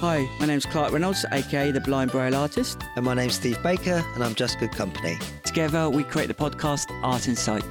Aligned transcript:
Hi, 0.00 0.30
my 0.38 0.46
name's 0.46 0.64
Clark 0.64 0.92
Reynolds, 0.92 1.26
aka 1.32 1.72
the 1.72 1.80
Blind 1.80 2.12
Braille 2.12 2.36
Artist. 2.36 2.80
And 2.94 3.04
my 3.04 3.14
name's 3.14 3.34
Steve 3.34 3.60
Baker, 3.64 4.04
and 4.14 4.22
I'm 4.22 4.32
Just 4.32 4.60
Good 4.60 4.70
Company. 4.70 5.18
Together, 5.42 5.90
we 5.90 6.04
create 6.04 6.28
the 6.28 6.34
podcast 6.34 6.86
Art 7.02 7.26
in 7.26 7.34
Sight. 7.34 7.64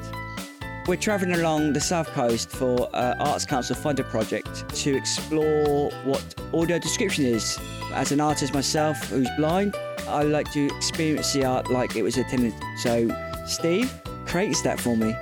We're 0.88 0.98
travelling 0.98 1.40
along 1.40 1.72
the 1.72 1.80
south 1.80 2.08
coast 2.08 2.50
for 2.50 2.90
uh, 2.94 3.16
Arts 3.18 3.46
Council 3.46 3.78
Funded 3.78 4.08
project 4.08 4.68
to 4.76 4.94
explore 4.94 5.90
what 6.04 6.36
audio 6.54 6.78
description 6.80 7.24
is. 7.24 7.58
As 7.94 8.12
an 8.12 8.20
artist 8.20 8.54
myself 8.54 8.98
who's 9.06 9.30
blind, 9.38 9.74
I 10.06 10.24
like 10.24 10.52
to 10.52 10.66
experience 10.76 11.32
the 11.32 11.46
art 11.46 11.72
like 11.72 11.96
it 11.96 12.02
was 12.02 12.18
attended. 12.18 12.54
So, 12.80 13.10
Steve 13.46 13.90
creates 14.26 14.62
that 14.64 14.82
for 14.82 14.98
me. 14.98 15.16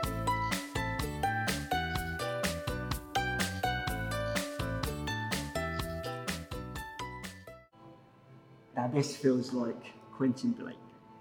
This 8.96 9.16
feels 9.16 9.54
like 9.54 9.94
Quentin 10.16 10.52
Blake. 10.52 10.76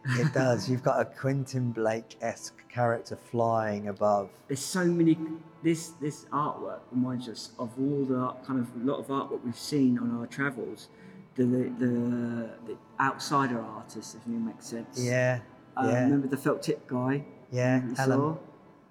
It 0.07 0.33
does. 0.43 0.69
You've 0.69 0.83
got 0.83 1.01
a 1.01 1.05
Quentin 1.05 1.73
Blake 1.73 2.17
esque 2.21 2.67
character 2.69 3.17
flying 3.17 3.89
above. 3.89 4.31
There's 4.49 4.61
so 4.61 4.85
many. 4.85 5.17
This 5.63 5.91
this 6.01 6.25
artwork 6.27 6.81
reminds 6.93 7.29
us 7.29 7.51
of 7.59 7.71
all 7.79 8.05
the 8.05 8.35
kind 8.47 8.61
of 8.61 8.69
a 8.83 8.85
lot 8.85 8.99
of 8.99 9.07
artwork 9.09 9.43
we've 9.45 9.57
seen 9.59 9.99
on 9.99 10.11
our 10.19 10.27
travels. 10.27 10.89
The 11.37 11.45
the, 11.45 11.63
the, 11.79 12.51
the 12.67 12.77
outsider 13.01 13.61
artists, 13.61 14.15
if 14.15 14.23
it 14.27 14.29
makes 14.29 14.67
sense. 14.67 15.01
Yeah, 15.03 15.41
Uh, 15.77 15.89
yeah, 15.91 16.05
Remember 16.05 16.29
the 16.29 16.37
felt 16.37 16.63
tip 16.63 16.87
guy? 16.87 17.25
yeah. 17.51 17.83
you 17.83 17.95
Alan 17.99 18.19
saw? 18.19 18.37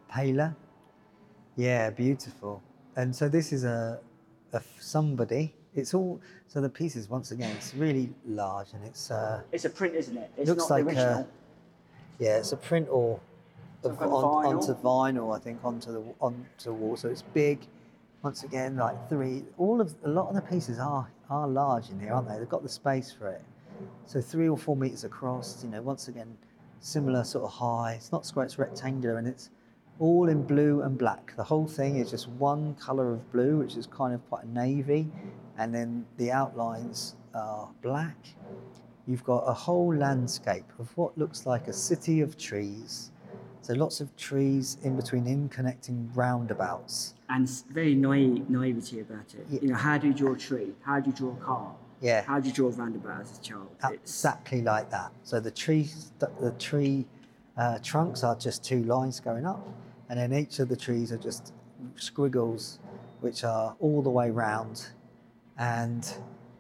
Paler. 0.10 0.56
Yeah, 1.56 1.90
beautiful. 1.92 2.62
And 2.96 3.16
so 3.16 3.30
this 3.30 3.54
is 3.54 3.64
a, 3.64 4.00
a 4.52 4.62
somebody. 4.80 5.54
It's 5.76 5.94
all 5.94 6.20
so 6.48 6.62
the 6.62 6.70
pieces 6.70 7.10
once 7.10 7.32
again. 7.32 7.52
It's 7.56 7.74
really 7.74 8.10
large 8.26 8.74
and 8.74 8.84
it's 8.86 9.10
uh, 9.12 9.42
It's 9.52 9.66
a 9.66 9.70
print, 9.70 9.96
isn't 9.96 10.18
it? 10.18 10.32
It's 10.38 10.50
looks 10.50 10.70
not 10.70 10.72
like 10.72 10.86
uh, 10.86 10.88
original. 10.90 11.28
yeah, 12.20 12.38
it's 12.38 12.52
a 12.52 12.58
print 12.58 12.88
or 12.92 13.20
of, 13.84 13.98
kind 13.98 14.12
of 14.12 14.14
on, 14.14 14.46
vinyl? 14.46 14.62
onto 14.62 14.74
vinyl. 14.76 15.36
I 15.36 15.40
think 15.40 15.60
onto 15.64 15.92
the 15.92 16.04
onto 16.22 16.46
the 16.64 16.74
wall. 16.74 16.96
So 16.96 17.10
it's 17.10 17.24
big. 17.24 17.60
Once 18.22 18.44
again, 18.44 18.78
like 18.78 19.10
three. 19.10 19.44
All 19.58 19.82
of 19.82 19.94
a 20.06 20.08
lot 20.08 20.30
of 20.30 20.36
the 20.36 20.42
pieces 20.42 20.80
are 20.80 21.08
are 21.30 21.48
large 21.48 21.90
in 21.90 22.00
here, 22.00 22.14
aren't 22.14 22.30
they? 22.30 22.38
They've 22.38 22.48
got 22.48 22.64
the 22.64 22.70
space 22.70 23.12
for 23.12 23.28
it. 23.28 23.42
So 24.06 24.22
three 24.22 24.48
or 24.48 24.58
four 24.58 24.78
meters 24.78 25.04
across. 25.04 25.64
You 25.64 25.70
know, 25.72 25.82
once 25.82 26.08
again, 26.08 26.38
similar 26.80 27.24
sort 27.24 27.46
of 27.46 27.52
high. 27.52 27.94
It's 27.94 28.12
not 28.12 28.26
square. 28.26 28.46
It's 28.46 28.58
rectangular, 28.60 29.18
and 29.18 29.28
it's 29.28 29.50
all 30.00 30.30
in 30.30 30.44
blue 30.44 30.82
and 30.82 30.98
black. 30.98 31.36
The 31.36 31.44
whole 31.44 31.68
thing 31.68 31.98
is 31.98 32.10
just 32.12 32.28
one 32.30 32.76
color 32.76 33.12
of 33.12 33.32
blue, 33.32 33.58
which 33.58 33.76
is 33.76 33.88
kind 33.88 34.14
of 34.14 34.28
quite 34.30 34.44
a 34.46 34.48
navy, 34.50 35.08
and 35.58 35.74
then 35.74 36.06
the 36.18 36.32
outlines 36.32 37.16
are 37.34 37.70
black. 37.82 38.18
You've 39.08 39.24
got 39.24 39.44
a 39.46 39.54
whole 39.54 39.94
landscape 39.96 40.70
of 40.80 40.96
what 40.98 41.18
looks 41.18 41.46
like 41.46 41.68
a 41.68 41.74
city 41.74 42.22
of 42.22 42.38
trees. 42.38 43.12
So 43.62 43.74
lots 43.74 44.02
of 44.02 44.16
trees 44.18 44.78
in 44.84 44.96
between, 44.96 45.26
in 45.28 45.50
connecting 45.50 46.10
roundabouts. 46.14 47.16
and 47.30 47.50
very 47.72 47.96
naive, 47.96 48.50
naivety 48.50 49.00
about 49.00 49.34
it. 49.34 49.46
Yeah. 49.50 49.60
You 49.62 49.68
know, 49.70 49.76
how 49.76 49.98
do 49.98 50.08
you 50.08 50.14
draw 50.14 50.34
a 50.34 50.38
tree? 50.38 50.74
How 50.84 51.00
do 51.00 51.10
you 51.10 51.16
draw 51.16 51.32
a 51.32 51.36
car? 51.38 51.76
Yeah, 52.02 52.22
How 52.24 52.42
do 52.42 52.50
you 52.50 52.54
draw 52.54 52.68
a 52.68 52.72
roundabout 52.72 53.22
as 53.22 53.38
a 53.38 53.42
child? 53.42 53.70
It's, 53.86 53.94
exactly 53.94 54.62
like 54.62 54.90
that. 54.90 55.12
So 55.24 55.40
the 55.40 55.52
trees, 55.52 56.12
the, 56.20 56.30
the 56.42 56.52
tree 56.52 57.06
uh, 57.56 57.80
trunks 57.82 58.24
are 58.26 58.36
just 58.36 58.64
two 58.66 58.84
lines 58.84 59.22
going 59.22 59.46
up, 59.46 59.66
and 60.10 60.20
then 60.20 60.34
each 60.34 60.60
of 60.60 60.68
the 60.68 60.76
trees 60.76 61.14
are 61.14 61.18
just 61.18 61.54
squiggles, 61.96 62.80
which 63.22 63.46
are 63.46 63.76
all 63.80 64.02
the 64.02 64.10
way 64.10 64.30
round. 64.32 64.88
And 65.58 66.12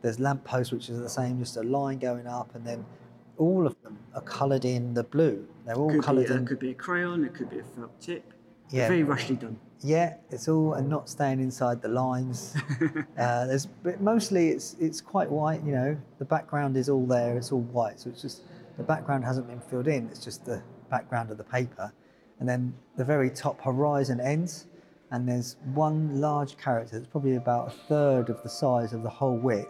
there's 0.01 0.19
lampposts 0.19 0.71
which 0.71 0.89
are 0.89 0.97
the 0.97 1.09
same, 1.09 1.39
just 1.39 1.57
a 1.57 1.63
line 1.63 1.99
going 1.99 2.27
up, 2.27 2.53
and 2.55 2.65
then 2.65 2.85
all 3.37 3.65
of 3.65 3.75
them 3.81 3.97
are 4.13 4.21
coloured 4.21 4.65
in 4.65 4.93
the 4.93 5.03
blue. 5.03 5.47
They're 5.65 5.75
all 5.75 5.89
could 5.89 6.01
be, 6.01 6.05
coloured 6.05 6.29
in. 6.29 6.45
could 6.45 6.59
be 6.59 6.71
a 6.71 6.75
crayon, 6.75 7.23
it 7.23 7.33
could 7.33 7.49
be 7.49 7.59
a 7.59 7.63
felt 7.63 7.99
tip. 7.99 8.33
Yeah. 8.69 8.87
Very 8.87 9.03
rushly 9.03 9.35
done. 9.35 9.59
Yeah, 9.81 10.15
it's 10.31 10.47
all 10.47 10.73
and 10.73 10.87
not 10.87 11.09
staying 11.09 11.41
inside 11.41 11.81
the 11.81 11.89
lines. 11.89 12.55
uh, 13.17 13.45
there's 13.45 13.65
but 13.65 13.99
mostly 13.99 14.49
it's 14.49 14.77
it's 14.79 15.01
quite 15.01 15.29
white. 15.29 15.61
You 15.63 15.73
know, 15.73 15.97
the 16.19 16.25
background 16.25 16.77
is 16.77 16.87
all 16.87 17.05
there. 17.05 17.37
It's 17.37 17.51
all 17.51 17.61
white, 17.61 17.99
so 17.99 18.09
it's 18.09 18.21
just 18.21 18.43
the 18.77 18.83
background 18.83 19.25
hasn't 19.25 19.47
been 19.47 19.59
filled 19.59 19.87
in. 19.87 20.07
It's 20.07 20.23
just 20.23 20.45
the 20.45 20.63
background 20.89 21.31
of 21.31 21.37
the 21.37 21.43
paper, 21.43 21.91
and 22.39 22.47
then 22.47 22.73
the 22.95 23.03
very 23.03 23.29
top 23.29 23.61
horizon 23.61 24.21
ends, 24.21 24.67
and 25.13 25.27
there's 25.29 25.55
one 25.73 26.19
large 26.19 26.57
character 26.57 26.97
that's 26.97 27.09
probably 27.09 27.35
about 27.35 27.67
a 27.67 27.71
third 27.71 28.29
of 28.29 28.41
the 28.43 28.49
size 28.49 28.91
of 28.93 29.03
the 29.03 29.09
whole 29.09 29.37
width, 29.37 29.69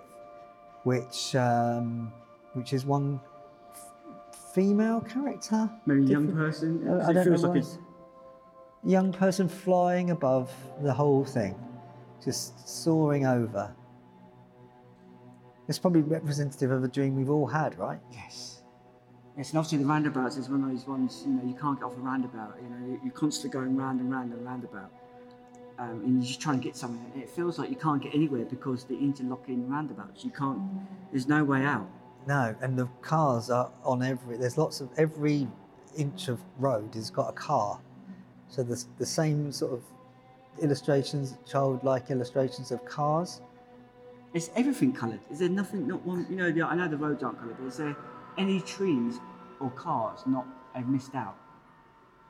which 0.84 1.36
um, 1.36 2.12
which 2.54 2.74
is 2.74 2.86
one 2.86 3.20
f- 3.74 4.52
female 4.56 5.02
character. 5.02 5.70
Maybe 5.86 6.06
a 6.06 6.08
young 6.08 6.32
person. 6.34 6.88
Uh, 6.88 6.96
It 6.96 7.04
I 7.10 7.14
don't 7.14 7.26
feels 7.26 7.42
know 7.44 7.50
like 7.50 7.56
why 7.56 7.60
it's 7.60 7.74
it's- 7.74 7.80
young 8.86 9.12
person 9.14 9.48
flying 9.48 10.10
above 10.12 10.52
the 10.82 10.94
whole 10.94 11.24
thing, 11.26 11.56
just 12.24 12.68
soaring 12.68 13.26
over. 13.26 13.76
It's 15.68 15.80
probably 15.80 16.02
representative 16.02 16.72
of 16.72 16.84
a 16.84 16.88
dream 16.90 17.16
we've 17.16 17.30
all 17.30 17.48
had, 17.48 17.78
right? 17.80 18.00
Yes. 18.12 18.62
Yes, 19.38 19.50
and 19.50 19.58
obviously 19.58 19.78
the 19.80 19.86
roundabouts 19.86 20.36
is 20.38 20.50
one 20.50 20.64
of 20.64 20.70
those 20.70 20.86
ones, 20.88 21.24
you 21.26 21.34
know, 21.34 21.44
you 21.44 21.56
can't 21.56 21.80
get 21.80 21.86
off 21.86 21.94
a 21.98 22.02
roundabout. 22.02 22.56
You 22.62 22.70
know, 22.70 23.00
you're 23.04 23.14
constantly 23.14 23.50
going 23.60 23.76
round 23.78 24.00
and 24.02 24.12
round 24.12 24.32
and 24.34 24.46
roundabout. 24.46 24.92
Um, 25.80 26.02
and 26.04 26.18
you're 26.18 26.28
just 26.28 26.40
trying 26.40 26.60
to 26.60 26.64
get 26.64 26.76
somewhere. 26.76 27.04
And 27.14 27.24
it 27.24 27.30
feels 27.30 27.58
like 27.58 27.70
you 27.70 27.76
can't 27.76 28.02
get 28.02 28.14
anywhere 28.14 28.46
because 28.46 28.84
the 28.84 28.98
interlocking 28.98 29.68
roundabouts. 29.70 30.24
You 30.24 30.32
can't, 30.32 30.62
there's 31.12 31.28
no 31.28 31.44
way 31.44 31.64
out. 31.64 31.90
No, 32.28 32.56
and 32.62 32.78
the 32.78 32.88
cars 33.02 33.50
are 33.50 33.72
on 33.84 34.02
every. 34.04 34.38
There's 34.38 34.58
lots 34.58 34.82
of 34.82 34.90
every 34.98 35.48
inch 35.98 36.28
of 36.28 36.40
road 36.58 36.94
has 36.96 37.10
got 37.10 37.30
a 37.30 37.34
car, 37.34 37.80
so 38.48 38.64
there's 38.64 38.88
the 38.98 39.06
same 39.06 39.52
sort 39.52 39.74
of 39.74 39.82
illustrations, 40.62 41.38
childlike 41.46 42.12
illustrations 42.12 42.72
of 42.72 42.86
cars. 42.86 43.42
Is 44.34 44.50
everything 44.56 44.94
coloured? 44.94 45.20
Is 45.32 45.40
there 45.40 45.50
nothing, 45.50 45.88
not 45.88 46.04
one, 46.06 46.26
you 46.30 46.36
know, 46.36 46.52
the, 46.52 46.64
I 46.64 46.76
know 46.76 46.88
the 46.88 46.98
roads 46.98 47.22
aren't 47.24 47.40
coloured, 47.40 47.58
but 47.60 47.68
is 47.68 47.78
there 47.78 47.96
any 48.38 48.62
trees 48.62 49.20
or 49.60 49.70
cars 49.72 50.22
not 50.26 50.46
have 50.74 50.88
missed 50.88 51.14
out? 51.14 51.38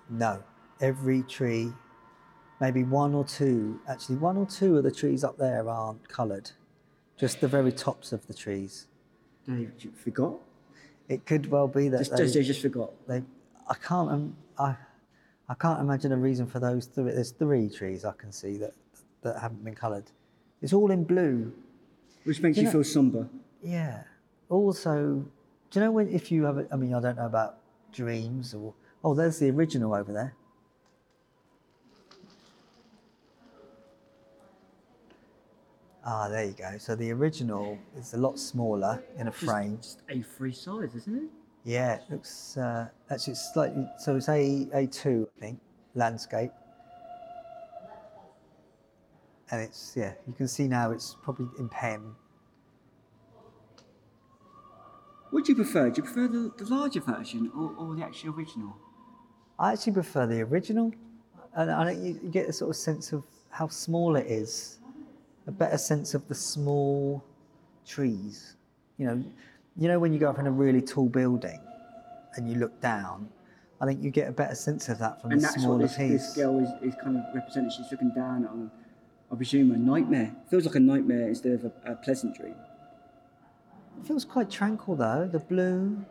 No, 0.10 0.44
every 0.82 1.24
tree, 1.24 1.72
maybe 2.64 2.82
one 2.86 3.14
or 3.14 3.26
two, 3.26 3.78
actually, 3.90 4.16
one 4.16 4.38
or 4.38 4.46
two 4.46 4.78
of 4.78 4.84
the 4.86 4.92
trees 4.92 5.22
up 5.22 5.38
there 5.38 5.68
aren't 5.68 6.08
coloured, 6.08 6.50
just 7.18 7.42
the 7.42 7.48
very 7.48 7.74
tops 7.74 8.14
of 8.14 8.26
the 8.28 8.34
trees. 8.34 8.88
They 9.46 9.68
forgot? 10.06 10.36
It 11.10 11.26
could 11.26 11.52
well 11.52 11.68
be 11.68 11.90
that 11.90 11.98
Just, 11.98 12.12
they, 12.12 12.18
just, 12.24 12.34
they 12.36 12.44
just 12.44 12.62
forgot. 12.62 12.92
they 13.06 13.22
I 13.70 13.74
can't, 13.76 14.10
um, 14.10 14.38
I, 14.58 14.78
I 15.50 15.56
can't 15.56 15.82
imagine 15.82 16.14
a 16.14 16.18
reason 16.18 16.46
for 16.48 16.60
those 16.60 16.86
three. 16.86 17.12
There's 17.12 17.32
three 17.32 17.70
trees 17.70 18.06
I 18.06 18.14
can 18.14 18.32
see 18.32 18.56
that 18.64 18.74
that 19.24 19.40
haven't 19.42 19.64
been 19.66 19.76
coloured. 19.76 20.06
It's 20.62 20.72
all 20.72 20.90
in 20.92 21.04
blue. 21.04 21.52
Which 22.24 22.40
makes 22.42 22.56
You 22.58 22.62
you, 22.62 22.68
know- 22.68 22.72
feel 22.72 22.84
somber. 22.86 23.28
Yeah. 23.62 24.04
Also, 24.50 25.26
do 25.70 25.80
you 25.80 25.82
know 25.86 25.92
when 25.92 26.08
if 26.08 26.32
you 26.32 26.44
have? 26.46 26.58
A, 26.60 26.68
I 26.72 26.78
mean, 26.78 26.94
I 26.94 27.02
don't 27.02 27.18
know 27.18 27.26
about 27.26 27.58
dreams 27.92 28.54
or. 28.54 28.74
Oh, 29.04 29.14
there's 29.14 29.38
the 29.40 29.50
original 29.50 29.94
over 29.94 30.14
there. 30.14 30.34
Ah, 36.06 36.28
there 36.28 36.46
you 36.46 36.54
go. 36.54 36.78
So 36.78 36.96
the 36.96 37.12
original 37.12 37.78
is 37.98 38.14
a 38.14 38.18
lot 38.18 38.38
smaller 38.38 39.02
in 39.18 39.28
a 39.28 39.32
frame. 39.32 39.78
Just 39.78 40.06
A3 40.08 40.54
size, 40.54 40.96
isn't 40.96 41.16
it? 41.16 41.30
Yeah, 41.64 41.96
it 41.96 42.02
looks 42.10 42.58
uh, 42.58 42.90
actually 43.10 43.32
it's 43.34 43.54
slightly. 43.54 43.88
So 43.98 44.18
it's 44.18 44.28
A 44.28 44.68
A 44.74 44.88
two, 44.88 45.30
I 45.38 45.40
think, 45.40 45.62
landscape. 45.96 46.52
And 49.50 49.62
it's 49.62 49.94
yeah, 49.96 50.14
you 50.28 50.34
can 50.34 50.48
see 50.48 50.68
now 50.68 50.92
it's 50.92 51.16
probably 51.24 51.48
in 51.58 51.70
pen. 51.70 52.16
What 55.32 55.46
do 55.46 55.54
you 55.54 55.56
prefer? 55.56 55.90
Do 55.90 56.02
you 56.02 56.04
prefer 56.04 56.28
the, 56.28 56.52
the 56.58 56.66
larger 56.66 57.00
version 57.00 57.50
or, 57.56 57.74
or 57.78 57.96
the 57.96 58.04
actual 58.04 58.36
original? 58.36 58.76
I 59.58 59.72
actually 59.72 59.94
prefer 59.94 60.28
the 60.28 60.42
original, 60.42 60.92
and 61.56 61.72
I 61.72 61.92
you 61.92 62.14
get 62.30 62.50
a 62.50 62.54
sort 62.54 62.72
of 62.72 62.76
sense 62.76 63.14
of 63.14 63.24
how 63.50 63.68
small 63.68 64.16
it 64.16 64.28
is, 64.28 64.80
a 65.48 65.52
better 65.52 65.78
sense 65.78 66.14
of 66.14 66.28
the 66.28 66.36
small 66.36 67.24
trees. 67.86 68.56
You 68.98 69.08
know, 69.08 69.24
you 69.76 69.88
know 69.88 70.00
when 70.00 70.14
you 70.14 70.20
go 70.20 70.30
up 70.30 70.40
in 70.40 70.48
a 70.48 70.52
really 70.52 70.82
tall 70.82 71.10
building, 71.10 71.60
and 72.36 72.50
you 72.50 72.56
look 72.56 72.80
down. 72.82 73.30
I 73.82 73.86
think 73.86 74.02
you 74.02 74.12
get 74.12 74.30
a 74.30 74.32
better 74.32 74.56
sense 74.56 74.88
of 74.88 75.00
that 75.00 75.22
from 75.22 75.32
And 75.32 75.42
the 75.42 75.44
that's 75.44 75.58
what 75.58 75.64
smaller 75.64 75.88
this, 75.88 75.98
this 75.98 76.36
girl 76.36 76.60
is, 76.60 76.70
is 76.82 76.96
kind 77.04 77.18
of 77.18 77.24
represented. 77.36 77.74
She's 77.74 77.92
looking 77.92 78.12
down 78.16 78.46
on, 78.48 78.72
I 79.30 79.36
presume, 79.36 79.72
a 79.72 79.78
nightmare. 79.78 80.34
Feels 80.50 80.66
like 80.66 80.76
a 80.76 80.80
nightmare 80.80 81.28
instead 81.28 81.54
of 81.54 81.66
a, 81.66 81.92
a 81.92 81.96
pleasant 81.96 82.38
dream. 82.38 82.56
It 84.00 84.08
feels 84.08 84.24
quite 84.24 84.50
tranquil 84.50 84.96
though. 84.96 85.28
The 85.30 85.40
blue. 85.40 86.06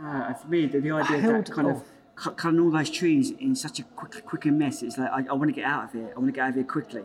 Ah, 0.00 0.34
for 0.40 0.48
me, 0.48 0.66
the, 0.66 0.80
the 0.80 0.90
idea 0.90 1.18
of 1.18 1.22
that 1.22 1.52
kind 1.52 1.68
of 1.68 1.76
off. 1.76 1.84
cut, 2.16 2.36
cutting 2.36 2.58
all 2.58 2.70
those 2.70 2.90
trees 2.90 3.30
in 3.30 3.54
such 3.54 3.78
a 3.78 3.84
quick, 3.84 4.24
quicker 4.26 4.50
mess, 4.50 4.82
it's 4.82 4.98
like, 4.98 5.10
I, 5.10 5.24
I 5.30 5.34
want 5.34 5.48
to 5.48 5.54
get 5.54 5.64
out 5.64 5.84
of 5.84 5.92
here. 5.92 6.10
I 6.16 6.18
want 6.18 6.26
to 6.26 6.32
get 6.32 6.40
out 6.40 6.48
of 6.50 6.54
here 6.56 6.64
quickly. 6.64 7.04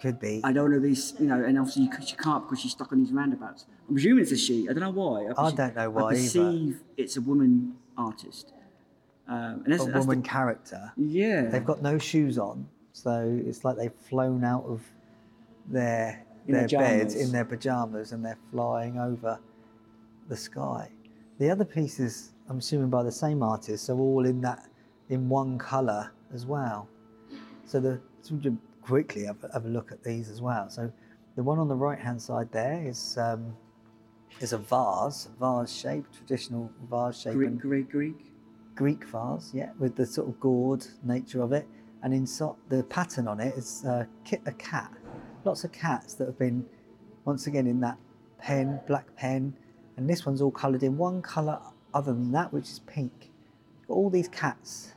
Could 0.00 0.20
be. 0.20 0.40
I 0.44 0.52
don't 0.52 0.70
know 0.70 0.78
these, 0.78 1.14
you 1.18 1.26
know, 1.26 1.42
and 1.42 1.58
obviously 1.58 1.84
you, 1.84 1.90
she 2.06 2.14
can't 2.16 2.44
because 2.44 2.60
she's 2.60 2.70
stuck 2.72 2.92
on 2.92 3.00
these 3.02 3.12
roundabouts. 3.12 3.66
I'm 3.88 3.96
assuming 3.96 4.22
it's 4.22 4.32
a 4.32 4.36
she. 4.36 4.68
I 4.68 4.72
don't 4.72 4.80
know 4.80 4.90
why. 4.90 5.26
I 5.26 5.32
perceive- 5.34 5.56
don't 5.56 5.74
know 5.76 5.82
I 5.82 5.86
why 5.88 6.12
either. 6.12 6.22
perceive 6.22 6.80
it's 6.96 7.16
a 7.16 7.20
woman 7.20 7.74
artist. 7.96 8.52
Um, 9.26 9.62
and 9.64 9.72
that's, 9.72 9.82
a 9.82 9.86
that's 9.86 9.92
the- 9.94 9.98
woman 10.08 10.22
character. 10.22 10.92
yeah. 10.96 11.42
They've 11.46 11.64
got 11.64 11.82
no 11.82 11.98
shoes 11.98 12.38
on, 12.38 12.68
so 12.92 13.40
it's 13.44 13.64
like 13.64 13.76
they've 13.76 13.92
flown 14.08 14.44
out 14.44 14.64
of 14.66 14.82
their 15.66 16.24
In 16.46 16.54
their 16.54 16.68
beds 16.68 17.14
in 17.14 17.32
their 17.32 17.44
pajamas 17.44 18.12
and 18.12 18.24
they're 18.24 18.38
flying 18.50 18.98
over 18.98 19.38
the 20.28 20.36
sky. 20.36 20.90
The 21.38 21.50
other 21.50 21.64
pieces, 21.64 22.32
I'm 22.48 22.58
assuming 22.58 22.88
by 22.88 23.02
the 23.02 23.12
same 23.12 23.42
artist, 23.42 23.90
are 23.90 23.98
all 23.98 24.24
in 24.24 24.40
that 24.42 24.66
in 25.08 25.28
one 25.28 25.58
colour 25.58 26.10
as 26.32 26.46
well. 26.46 26.88
So 27.66 27.80
the 27.80 28.00
so 28.22 28.34
we 28.36 28.40
can 28.42 28.58
quickly 28.88 29.24
have, 29.24 29.42
a- 29.44 29.52
have 29.52 29.66
a 29.66 29.68
look 29.68 29.92
at 29.92 30.02
these 30.02 30.30
as 30.30 30.40
well. 30.40 30.68
So 30.70 30.90
the 31.36 31.42
one 31.42 31.58
on 31.58 31.68
the 31.68 31.74
right 31.74 31.98
hand 31.98 32.20
side 32.20 32.50
there 32.52 32.82
is 32.84 33.18
um, 33.18 33.54
is 34.40 34.52
a 34.52 34.58
vase, 34.58 35.28
vase 35.38 35.72
shape, 35.72 36.06
traditional 36.16 36.70
vase 36.90 37.20
shape. 37.20 37.34
Greek, 37.34 37.58
Greek, 37.58 37.90
Greek. 37.90 38.32
Greek 38.74 39.04
vase, 39.04 39.50
yeah, 39.52 39.70
with 39.78 39.96
the 39.96 40.06
sort 40.06 40.28
of 40.28 40.38
gourd 40.40 40.86
nature 41.04 41.42
of 41.42 41.52
it. 41.52 41.66
And 42.02 42.14
inside 42.14 42.54
the 42.68 42.84
pattern 42.84 43.26
on 43.26 43.40
it 43.40 43.54
is 43.56 43.84
uh, 43.84 44.04
a 44.46 44.52
cat. 44.52 44.92
Lots 45.44 45.64
of 45.64 45.72
cats 45.72 46.14
that 46.14 46.26
have 46.26 46.38
been, 46.38 46.64
once 47.24 47.48
again, 47.48 47.66
in 47.66 47.80
that 47.80 47.98
pen, 48.38 48.80
black 48.86 49.14
pen. 49.16 49.54
And 49.96 50.08
this 50.08 50.24
one's 50.24 50.40
all 50.40 50.52
coloured 50.52 50.84
in 50.84 50.96
one 50.96 51.22
colour 51.22 51.58
other 51.92 52.12
than 52.12 52.30
that, 52.32 52.52
which 52.52 52.68
is 52.70 52.78
pink. 52.86 53.32
All 53.88 54.10
these 54.10 54.28
cats 54.28 54.94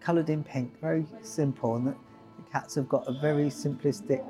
coloured 0.00 0.30
in 0.30 0.42
pink, 0.42 0.80
very 0.80 1.06
simple. 1.22 1.76
And 1.76 1.94
cats 2.54 2.76
have 2.76 2.88
got 2.88 3.06
a 3.08 3.12
very 3.12 3.46
simplistic 3.46 4.22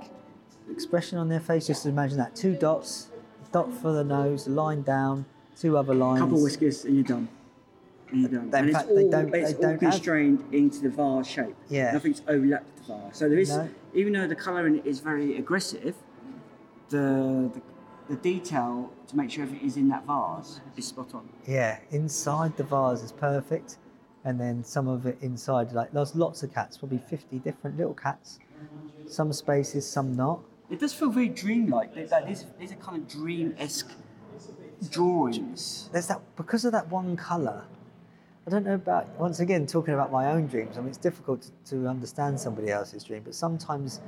expression 0.71 1.19
on 1.19 1.29
their 1.29 1.41
face. 1.41 1.67
Just 1.67 1.85
imagine 1.85 2.17
that 2.19 2.35
two 2.35 2.55
dots, 2.56 3.09
dot 3.53 3.71
for 3.73 3.93
the 3.93 4.03
nose, 4.03 4.47
a 4.47 4.50
line 4.50 4.82
down, 4.82 5.26
two 5.59 5.76
other 5.76 5.94
lines. 5.94 6.21
Couple 6.21 6.43
whiskers 6.43 6.85
and 6.87 6.94
you're 6.94 7.05
done. 7.05 7.29
And 8.11 8.21
you're 8.23 8.31
done. 8.31 8.50
They- 8.50 8.59
and 8.61 8.73
fact, 8.73 8.87
it's 8.88 8.94
they 8.97 9.05
all, 9.05 9.11
don't- 9.11 9.35
it's 9.35 9.53
they 9.55 9.67
all 9.67 9.76
constrained 9.76 10.43
into 10.53 10.81
the 10.81 10.88
vase 10.88 11.26
shape. 11.26 11.55
Yeah. 11.69 11.93
Nothing's 11.93 12.23
overlapped 12.26 12.76
the 12.79 12.94
vase. 12.94 13.17
So 13.19 13.29
there 13.29 13.38
is, 13.38 13.50
No. 13.50 13.69
even 13.93 14.15
though 14.15 14.27
the 14.27 14.35
colouring 14.37 14.79
is 14.87 15.00
very 15.00 15.37
aggressive, 15.37 15.94
the, 16.88 17.50
the 17.55 17.61
the 18.06 18.17
detail 18.17 18.93
to 19.09 19.17
make 19.17 19.31
sure 19.31 19.43
everything 19.44 19.67
is 19.67 19.79
in 19.79 19.88
that 19.88 20.05
vase 20.06 20.61
is 20.77 20.87
spot 20.87 21.15
on. 21.15 21.27
Yeah, 21.47 21.79
inside 21.91 22.55
the 22.59 22.62
vase 22.62 23.03
is 23.03 23.12
perfect, 23.12 23.79
and 24.25 24.41
then 24.41 24.65
some 24.65 24.88
of 24.88 25.06
it 25.06 25.19
inside, 25.21 25.73
like 25.73 25.93
there's 25.93 26.15
lots 26.15 26.43
of 26.43 26.53
cats, 26.53 26.79
probably 26.79 26.99
50 26.99 27.38
different 27.41 27.76
little 27.76 27.94
cats. 27.94 28.38
Some 29.06 29.32
spaces, 29.32 29.87
some 29.87 30.17
not. 30.17 30.41
It 30.71 30.81
does 30.81 30.94
feel 30.94 31.11
very 31.11 31.29
dreamlike. 31.29 31.94
Like, 31.94 32.11
like 32.11 32.26
these, 32.26 32.47
these 32.59 32.73
are 32.73 32.76
kind 32.76 33.03
of 33.03 33.09
dream-esque 33.09 33.91
drawings. 34.91 35.91
There's 35.93 36.06
that 36.09 36.21
because 36.37 36.65
of 36.65 36.73
that 36.73 36.88
one 36.88 37.17
colour. 37.17 37.65
I 38.47 38.50
don't 38.50 38.65
know 38.65 38.75
about 38.75 39.09
once 39.19 39.41
again 39.41 39.67
talking 39.67 39.94
about 39.94 40.12
my 40.12 40.31
own 40.31 40.47
dreams. 40.47 40.77
I 40.77 40.81
mean, 40.81 40.88
it's 40.88 40.99
difficult 40.99 41.43
to, 41.43 41.77
to 41.77 41.87
understand 41.88 42.38
somebody 42.38 42.70
else's 42.70 43.05
dream, 43.05 43.23
but 43.25 43.35
sometimes 43.35 44.00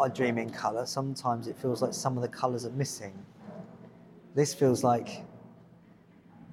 I 0.00 0.08
dream 0.08 0.38
in 0.38 0.50
colour. 0.50 0.86
Sometimes 0.86 1.46
it 1.46 1.56
feels 1.56 1.82
like 1.82 1.92
some 1.94 2.16
of 2.16 2.22
the 2.22 2.28
colours 2.28 2.64
are 2.64 2.70
missing. 2.70 3.12
This 4.34 4.54
feels 4.54 4.82
like 4.82 5.24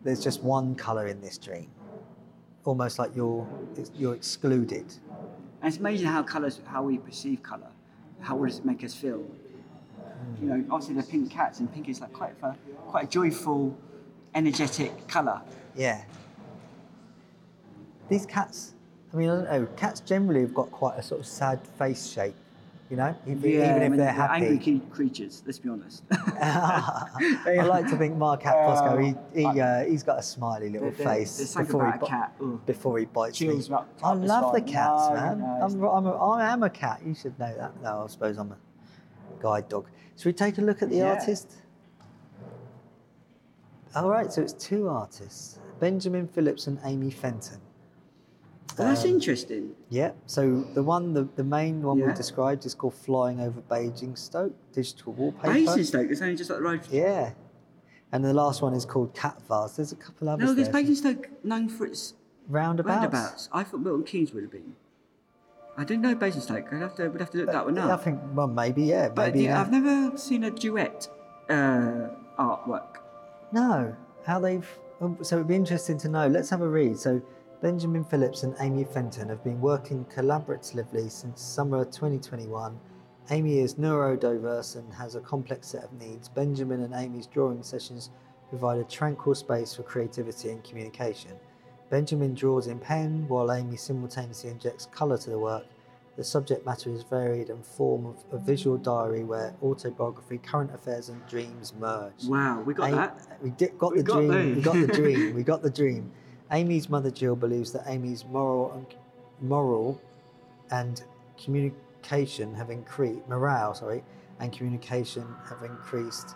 there's 0.04 0.24
just 0.24 0.44
one 0.44 0.75
colour 0.75 1.07
in 1.07 1.22
this 1.22 1.38
dream, 1.38 1.69
almost 2.63 3.00
like 3.00 3.16
you're 3.16 3.48
you're 3.96 4.16
excluded. 4.16 4.86
And 5.62 5.68
it's 5.68 5.78
amazing 5.78 6.08
how 6.08 6.24
colours, 6.24 6.60
how 6.66 6.84
we 6.84 6.98
perceive 6.98 7.44
colour. 7.44 7.69
How 8.19 8.38
does 8.38 8.60
it 8.60 8.66
make 8.66 8.84
us 8.84 8.94
feel? 8.94 9.24
You 10.40 10.48
know, 10.48 10.66
obviously 10.72 10.96
they're 10.96 11.04
pink 11.04 11.31
cats, 11.31 11.60
and 11.60 11.72
pink 11.72 11.90
is 11.90 12.02
like 12.02 12.13
quite 12.13 12.34
a, 12.44 12.56
quite 12.88 13.06
a 13.06 13.08
joyful, 13.08 13.78
energetic 14.34 15.08
colour. 15.08 15.42
Yeah. 15.75 16.04
These 18.10 18.25
cats, 18.25 18.74
I 19.13 19.18
mean, 19.18 19.30
I 19.30 19.36
don't 19.36 19.46
know, 19.46 19.66
cats 19.78 20.00
generally 20.02 20.42
have 20.42 20.54
got 20.54 20.69
quite 20.72 20.98
a 20.98 21.04
sort 21.04 21.22
of 21.22 21.28
sad 21.28 21.60
face 21.78 22.08
shape, 22.12 22.36
you 22.91 22.97
know, 22.97 23.15
even, 23.25 23.45
even 23.49 23.61
I 23.63 23.65
if 23.85 23.89
mean, 23.91 23.97
they're 23.99 24.09
angry 24.09 24.57
happy. 24.57 24.79
ke- 24.79 24.91
creatures. 24.91 25.41
Let's 25.45 25.59
be 25.59 25.69
honest. 25.69 26.03
I 26.11 27.63
like 27.65 27.88
to 27.89 27.95
think 27.95 28.17
my 28.17 28.35
cat 28.35 28.53
Bosco, 28.53 28.97
he, 28.97 29.15
he, 29.33 29.61
uh, 29.61 29.85
he's 29.85 30.03
got 30.03 30.19
a 30.19 30.21
smiley 30.21 30.69
little 30.69 30.91
there- 30.91 31.07
face 31.07 31.31
something 31.31 31.67
before, 31.67 31.83
he, 31.85 31.89
about 31.89 32.01
bi- 32.01 32.07
cat, 32.07 32.65
before 32.65 32.99
he 32.99 33.05
bites 33.05 33.38
Chills 33.38 33.69
me. 33.69 33.77
I 34.03 34.11
love 34.13 34.53
the 34.53 34.61
cats, 34.61 35.07
No, 35.09 35.15
man. 35.15 35.39
no, 35.39 35.45
I'm, 35.45 35.83
I'm 35.83 36.05
a, 36.05 36.11
I 36.33 36.51
am 36.51 36.63
a 36.63 36.69
cat. 36.69 36.99
You 37.05 37.15
should 37.15 37.39
know 37.39 37.55
that. 37.57 37.81
No, 37.81 38.03
I 38.03 38.07
suppose 38.07 38.38
I'm 38.38 38.51
a 38.51 38.57
guide 39.41 39.69
dog. 39.69 39.88
Should 40.17 40.25
we 40.25 40.33
take 40.33 40.57
a 40.57 40.61
look 40.61 40.81
at 40.81 40.89
the 40.89 40.97
Yeah. 40.97 41.11
artist? 41.13 41.53
All 43.95 44.09
right, 44.09 44.31
so 44.33 44.41
it's 44.41 44.53
two 44.53 44.89
artists, 44.89 45.59
Benjamin 45.79 46.27
Phillips 46.27 46.67
and 46.67 46.77
Amy 46.83 47.09
Fenton. 47.11 47.59
Well, 48.77 48.88
that's 48.88 49.03
Um, 49.03 49.09
interesting. 49.12 49.71
Yeah, 49.89 50.12
so 50.25 50.62
the 50.73 50.83
one, 50.83 51.13
the, 51.13 51.27
the 51.35 51.44
main 51.44 51.81
one 51.81 52.00
we 52.00 52.13
described 52.13 52.65
is 52.65 52.73
called 52.73 52.94
Flying 52.94 53.39
Over 53.39 53.62
Basingstoke, 53.62 54.53
digital 54.73 55.13
wallpaper. 55.13 55.53
Basingstoke, 55.53 56.09
it's 56.09 56.21
only 56.21 56.35
just 56.35 56.51
up 56.51 56.57
the 56.57 56.63
road. 56.63 56.81
Yeah. 56.89 57.31
And 58.13 58.25
the 58.25 58.33
last 58.33 58.62
one 58.62 58.73
is 58.73 58.85
called 58.85 59.13
Cat 59.15 59.41
Vase. 59.47 59.77
There's 59.77 59.91
a 59.91 59.95
couple 59.95 60.27
of 60.27 60.33
others 60.35 60.47
No, 60.50 60.53
there's 60.53 60.68
there. 60.69 60.81
Basingstoke 60.81 61.29
known 61.45 61.69
for 61.69 61.85
its 61.85 62.13
Roundabouts. 62.50 62.95
roundabouts. 63.13 63.50
I 63.53 63.63
thought 63.63 63.79
Milton 63.81 64.03
Keynes 64.03 64.33
would 64.33 64.44
have 64.44 64.51
been. 64.51 64.74
I 65.77 65.85
didn't 65.85 66.01
know 66.01 66.13
Basingstoke. 66.15 66.67
I'd 66.74 66.81
have 66.81 66.95
to, 66.95 67.07
we'd 67.09 67.21
have 67.21 67.29
to 67.31 67.38
look 67.38 67.51
that 67.51 67.65
one 67.65 67.77
up. 67.77 68.00
I 68.00 68.03
think, 68.03 68.19
well, 68.33 68.47
maybe, 68.47 68.83
yeah. 68.83 69.07
But 69.09 69.27
maybe, 69.33 69.45
yeah, 69.45 69.51
yeah. 69.51 69.62
I've 69.62 69.71
never 69.71 70.17
seen 70.17 70.44
a 70.44 70.51
duet 70.51 71.07
uh, 71.50 72.09
artwork. 72.38 72.97
No, 73.53 73.95
how 74.25 74.39
they've. 74.39 74.67
um, 75.00 75.17
So 75.21 75.38
it'd 75.38 75.47
be 75.47 75.56
interesting 75.56 75.97
to 76.00 76.09
know. 76.09 76.27
Let's 76.27 76.50
have 76.50 76.62
a 76.62 76.67
read. 76.67 77.00
So 77.00 77.21
Benjamin 77.62 78.04
Phillips 78.04 78.44
and 78.44 78.56
Amy 78.60 78.84
Fenton 78.84 79.30
have 79.30 79.44
been 79.44 79.62
working 79.62 80.06
collaboratively 80.06 81.12
since 81.12 81.42
summer 81.42 81.86
2021. 81.86 82.80
Amy 83.30 83.60
is 83.60 83.75
neurodiverse 83.75 84.75
and 84.78 84.92
has 84.94 85.13
a 85.16 85.19
complex 85.19 85.68
set 85.68 85.84
of 85.84 85.94
needs. 85.94 86.28
Benjamin 86.28 86.81
and 86.81 86.94
Amy's 86.96 87.28
drawing 87.28 87.62
sessions 87.62 88.10
provide 88.50 88.80
a 88.80 88.84
tranquil 88.84 89.36
space 89.36 89.75
for 89.75 89.84
creativity 89.84 90.50
and 90.50 90.63
communication. 90.63 91.31
Benjamin 91.92 92.34
draws 92.34 92.68
in 92.68 92.80
pen 92.80 93.25
while 93.28 93.52
Amy 93.52 93.78
simultaneously 93.78 94.50
injects 94.50 94.88
colour 94.88 95.18
to 95.19 95.30
the 95.30 95.38
work. 95.40 95.66
The 96.18 96.24
subject 96.24 96.66
matter 96.66 96.90
is 96.90 97.04
varied 97.04 97.50
and 97.50 97.66
form 97.66 98.06
of 98.06 98.18
a 98.31 98.38
visual 98.38 98.78
diary 98.78 99.24
where 99.24 99.54
autobiography, 99.62 100.40
current 100.40 100.74
affairs, 100.74 101.10
and 101.10 101.25
dreams 101.28 101.74
merge. 101.80 102.25
Wow, 102.25 102.62
we 102.62 102.74
got 102.74 102.92
that. 102.92 103.38
We 103.42 103.51
did, 103.51 103.77
got 103.77 103.91
We 103.94 104.00
the 104.00 104.03
got 104.03 104.15
dream. 104.15 104.30
the- 104.50 104.56
We 104.56 104.62
got 104.62 104.74
the 104.74 104.88
dream. 104.88 105.36
We 105.36 105.44
got 105.44 105.62
the 105.62 105.70
dream. 105.70 106.12
Amy's 106.51 106.89
mother 106.89 107.12
Jill 107.12 107.38
believes 107.38 107.72
that 107.72 107.84
Amy's 107.88 108.25
moral 108.25 108.74
and 108.74 108.86
moral 109.39 110.01
and 110.70 111.01
communication 111.41 112.53
have 112.55 112.70
increased. 112.70 113.25
Morale, 113.29 113.74
sorry, 113.74 114.03
and 114.39 114.51
communication 114.51 115.25
have 115.48 115.63
increased, 115.63 116.36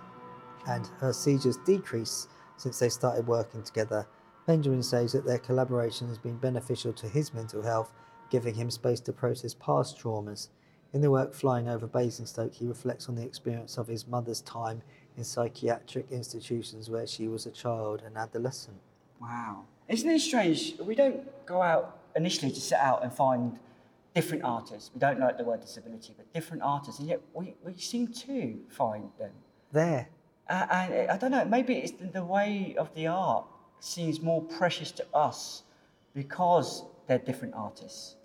and 0.67 0.87
her 0.99 1.11
seizures 1.11 1.57
decreased 1.65 2.29
since 2.55 2.79
they 2.79 2.87
started 2.87 3.27
working 3.27 3.61
together. 3.61 4.07
Benjamin 4.47 4.83
says 4.83 5.11
that 5.11 5.25
their 5.25 5.39
collaboration 5.39 6.07
has 6.07 6.17
been 6.17 6.37
beneficial 6.37 6.93
to 6.93 7.09
his 7.09 7.33
mental 7.33 7.61
health, 7.61 7.91
giving 8.29 8.55
him 8.55 8.71
space 8.71 9.01
to 9.01 9.11
process 9.11 9.53
past 9.53 9.99
traumas. 9.99 10.47
In 10.93 11.01
the 11.01 11.11
work 11.11 11.33
Flying 11.33 11.67
Over 11.67 11.87
Basingstoke, 11.87 12.53
he 12.53 12.65
reflects 12.65 13.09
on 13.09 13.15
the 13.15 13.25
experience 13.25 13.77
of 13.77 13.87
his 13.87 14.07
mother's 14.07 14.41
time 14.41 14.81
in 15.17 15.25
psychiatric 15.25 16.09
institutions 16.09 16.89
where 16.89 17.05
she 17.05 17.27
was 17.27 17.45
a 17.45 17.51
child 17.51 18.01
and 18.05 18.15
adolescent. 18.15 18.77
Wow. 19.21 19.63
Isn't 19.87 20.09
it 20.09 20.19
strange? 20.19 20.75
We 20.79 20.95
don't 20.95 21.45
go 21.45 21.61
out 21.61 21.99
initially 22.15 22.51
to 22.51 22.61
set 22.61 22.79
out 22.79 23.03
and 23.03 23.13
find 23.13 23.59
different 24.13 24.43
artists. 24.43 24.91
We 24.93 24.99
don't 24.99 25.19
like 25.19 25.37
the 25.37 25.43
word 25.43 25.61
disability, 25.61 26.13
but 26.17 26.31
different 26.33 26.63
artists, 26.63 26.99
and 26.99 27.09
yet 27.09 27.21
we, 27.33 27.53
we 27.63 27.75
seem 27.77 28.07
to 28.07 28.59
find 28.69 29.09
them. 29.19 29.31
There. 29.71 30.07
Uh, 30.49 30.65
and 30.71 31.11
I 31.11 31.17
don't 31.17 31.31
know, 31.31 31.45
maybe 31.45 31.75
it's 31.75 31.91
the, 31.91 32.07
the 32.07 32.23
way 32.23 32.75
of 32.77 32.93
the 32.95 33.07
art 33.07 33.45
seems 33.79 34.21
more 34.21 34.41
precious 34.41 34.91
to 34.93 35.05
us 35.13 35.63
because 36.13 36.85
they're 37.07 37.19
different 37.19 37.53
artists. 37.55 38.15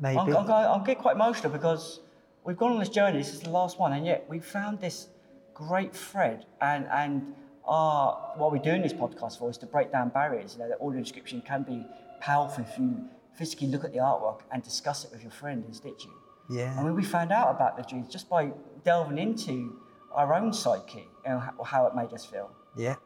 Maybe. 0.00 0.18
I'll, 0.18 0.38
I'll, 0.38 0.44
go, 0.44 0.52
I'll 0.52 0.84
get 0.84 0.98
quite 0.98 1.14
emotional 1.14 1.52
because 1.52 2.00
we've 2.44 2.56
gone 2.56 2.72
on 2.72 2.78
this 2.78 2.88
journey. 2.88 3.18
This 3.18 3.32
is 3.32 3.40
the 3.40 3.50
last 3.50 3.78
one, 3.78 3.92
and 3.92 4.04
yet 4.04 4.24
we 4.28 4.40
found 4.40 4.80
this 4.80 5.08
great 5.54 5.94
thread. 5.94 6.46
And 6.60 6.86
and 6.88 7.34
our 7.64 8.32
what 8.36 8.52
we're 8.52 8.58
doing 8.58 8.82
this 8.82 8.92
podcast 8.92 9.38
for 9.38 9.50
is 9.50 9.58
to 9.58 9.66
break 9.66 9.92
down 9.92 10.08
barriers. 10.10 10.54
You 10.54 10.60
know, 10.62 10.68
that 10.68 10.78
audio 10.80 11.00
description 11.00 11.42
can 11.42 11.62
be 11.62 11.86
powerful 12.20 12.64
if 12.64 12.78
you 12.78 13.08
physically 13.34 13.68
look 13.68 13.84
at 13.84 13.92
the 13.92 13.98
artwork 13.98 14.40
and 14.52 14.62
discuss 14.62 15.04
it 15.04 15.12
with 15.12 15.22
your 15.22 15.30
friend 15.30 15.64
in 15.66 15.72
situ. 15.72 16.08
Yeah. 16.50 16.76
I 16.78 16.82
mean, 16.82 16.94
we 16.94 17.04
found 17.04 17.32
out 17.32 17.54
about 17.54 17.76
the 17.76 17.82
dreams 17.82 18.12
just 18.12 18.28
by 18.28 18.52
delving 18.84 19.18
into 19.18 19.78
our 20.12 20.34
own 20.34 20.52
psyche 20.52 21.08
and 21.24 21.40
how, 21.64 21.86
it 21.86 21.94
made 21.94 22.12
us 22.12 22.24
feel. 22.24 22.50
Yeah. 22.76 22.96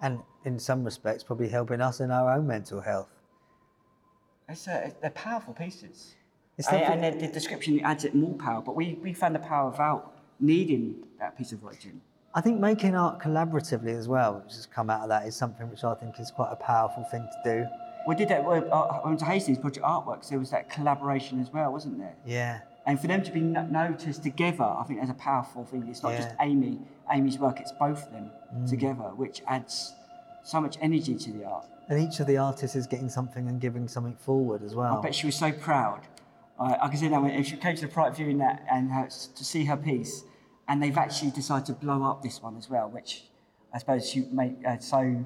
And 0.00 0.20
in 0.44 0.58
some 0.58 0.84
respects, 0.84 1.22
probably 1.22 1.48
helping 1.48 1.80
us 1.80 2.00
in 2.00 2.10
our 2.10 2.32
own 2.32 2.46
mental 2.46 2.80
health. 2.80 3.08
It's, 4.48 4.66
uh, 4.66 4.90
they're 5.00 5.10
powerful 5.10 5.54
pieces. 5.54 6.14
It's 6.56 6.68
And, 6.68 7.04
and 7.04 7.20
the, 7.20 7.26
the 7.26 7.32
description 7.32 7.80
adds 7.80 8.04
it 8.04 8.14
more 8.14 8.34
power, 8.34 8.62
but 8.62 8.74
we, 8.74 8.98
we 9.02 9.12
found 9.12 9.34
the 9.34 9.40
power 9.40 9.70
without 9.70 10.14
needing 10.40 11.04
that 11.20 11.36
piece 11.36 11.52
of 11.52 11.62
writing. 11.62 12.00
I 12.34 12.40
think 12.40 12.60
making 12.60 12.94
art 12.94 13.20
collaboratively 13.20 13.96
as 13.96 14.06
well, 14.06 14.42
which 14.44 14.54
has 14.54 14.66
come 14.66 14.90
out 14.90 15.02
of 15.02 15.08
that, 15.08 15.26
is 15.26 15.34
something 15.34 15.68
which 15.70 15.82
I 15.84 15.94
think 15.94 16.20
is 16.20 16.30
quite 16.30 16.50
a 16.52 16.56
powerful 16.56 17.04
thing 17.04 17.26
to 17.44 17.50
do. 17.62 17.66
We 18.06 18.14
did 18.14 18.28
that 18.28 18.44
with, 18.44 18.64
uh, 18.70 19.00
on 19.04 19.18
Hastings 19.18 19.58
Project 19.58 19.84
Artworks, 19.84 20.28
there 20.28 20.38
was 20.38 20.50
that 20.50 20.70
collaboration 20.70 21.40
as 21.40 21.52
well, 21.52 21.72
wasn't 21.72 21.98
there? 21.98 22.14
Yeah. 22.24 22.60
And 22.86 22.98
for 22.98 23.06
them 23.06 23.22
to 23.22 23.30
be 23.32 23.40
no- 23.40 23.66
noticed 23.66 24.22
together, 24.22 24.64
I 24.64 24.84
think 24.84 25.00
that's 25.00 25.10
a 25.10 25.14
powerful 25.14 25.64
thing. 25.64 25.86
It's 25.88 26.02
not 26.02 26.16
just 26.16 26.30
Amy, 26.40 26.80
Amy's 27.10 27.38
work, 27.38 27.60
it's 27.60 27.72
both 27.72 28.06
of 28.06 28.12
them 28.12 28.30
Mm. 28.54 28.68
together, 28.68 29.10
which 29.16 29.42
adds 29.46 29.94
so 30.42 30.60
much 30.60 30.78
energy 30.80 31.14
to 31.16 31.32
the 31.32 31.44
art. 31.44 31.66
And 31.88 31.98
each 32.00 32.20
of 32.20 32.26
the 32.26 32.38
artists 32.38 32.76
is 32.76 32.86
getting 32.86 33.08
something 33.08 33.48
and 33.48 33.60
giving 33.60 33.88
something 33.88 34.14
forward 34.16 34.62
as 34.62 34.74
well. 34.74 34.98
I 34.98 35.00
bet 35.02 35.14
she 35.14 35.26
was 35.26 35.36
so 35.36 35.52
proud. 35.52 36.00
I 36.58 36.76
I 36.82 36.88
can 36.88 36.96
see 36.96 37.08
that 37.08 37.20
when 37.22 37.30
if 37.32 37.46
she 37.46 37.56
came 37.56 37.74
to 37.76 37.82
the 37.82 37.88
private 37.92 38.16
viewing 38.16 38.38
that 38.38 38.62
and 38.70 38.90
her, 38.92 39.06
to 39.06 39.44
see 39.44 39.64
her 39.66 39.76
piece, 39.76 40.22
and 40.68 40.82
they've 40.82 40.96
actually 40.96 41.30
decided 41.30 41.66
to 41.66 41.72
blow 41.72 42.02
up 42.04 42.22
this 42.22 42.42
one 42.42 42.56
as 42.56 42.68
well, 42.68 42.88
which 42.90 43.24
I 43.72 43.78
suppose 43.78 44.08
she 44.08 44.26
made 44.32 44.56
uh, 44.64 44.78
so 44.78 45.24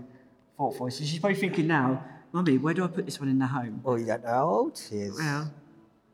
thoughtful. 0.57 0.91
So 0.91 1.05
she's 1.05 1.19
probably 1.19 1.39
thinking 1.39 1.67
now, 1.67 2.05
Mummy, 2.33 2.59
where 2.59 2.75
do 2.75 2.85
I 2.85 2.87
put 2.87 3.05
this 3.05 3.21
one 3.21 3.29
in 3.29 3.39
the 3.39 3.47
home? 3.47 3.81
Well, 3.83 3.99
you 3.99 4.07
don't 4.07 4.23
know 4.23 4.31
how 4.31 4.49
old 4.49 4.79
she 4.79 4.97
is. 4.97 5.19
Well, 5.19 5.53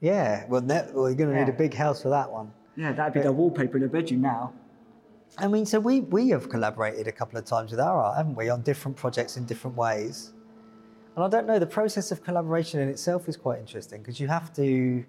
Yeah, 0.00 0.44
well, 0.49 0.62
ne- 0.62 0.88
well 0.92 1.08
you're 1.08 1.14
going 1.14 1.30
to 1.32 1.38
need 1.44 1.49
a 1.49 1.56
big 1.56 1.75
house 1.75 2.02
for 2.02 2.08
that 2.08 2.30
one. 2.30 2.50
yeah, 2.76 2.92
that'd 2.92 3.12
be 3.14 3.20
the 3.20 3.32
wallpaper 3.32 3.76
in 3.76 3.82
the 3.82 3.88
bedroom 3.88 4.23
now. 4.23 4.52
I 5.37 5.47
mean, 5.47 5.66
so 5.66 5.78
we, 5.78 6.00
we 6.00 6.30
have 6.30 6.49
collaborated 6.49 7.06
a 7.06 7.12
couple 7.12 7.38
of 7.38 7.44
times 7.44 7.70
with 7.70 7.80
our 7.80 8.02
art, 8.02 8.16
haven't 8.16 8.35
we, 8.35 8.49
on 8.49 8.62
different 8.62 8.97
projects 8.97 9.37
in 9.37 9.44
different 9.44 9.76
ways. 9.76 10.32
And 11.14 11.25
I 11.25 11.28
don't 11.28 11.47
know, 11.47 11.58
the 11.58 11.66
process 11.66 12.11
of 12.11 12.25
collaboration 12.25 12.80
in 12.80 12.88
itself 12.88 13.28
is 13.28 13.37
quite 13.37 13.58
interesting 13.61 14.00
because 14.00 14.18
you 14.18 14.26
have 14.28 14.52
to 14.54 15.04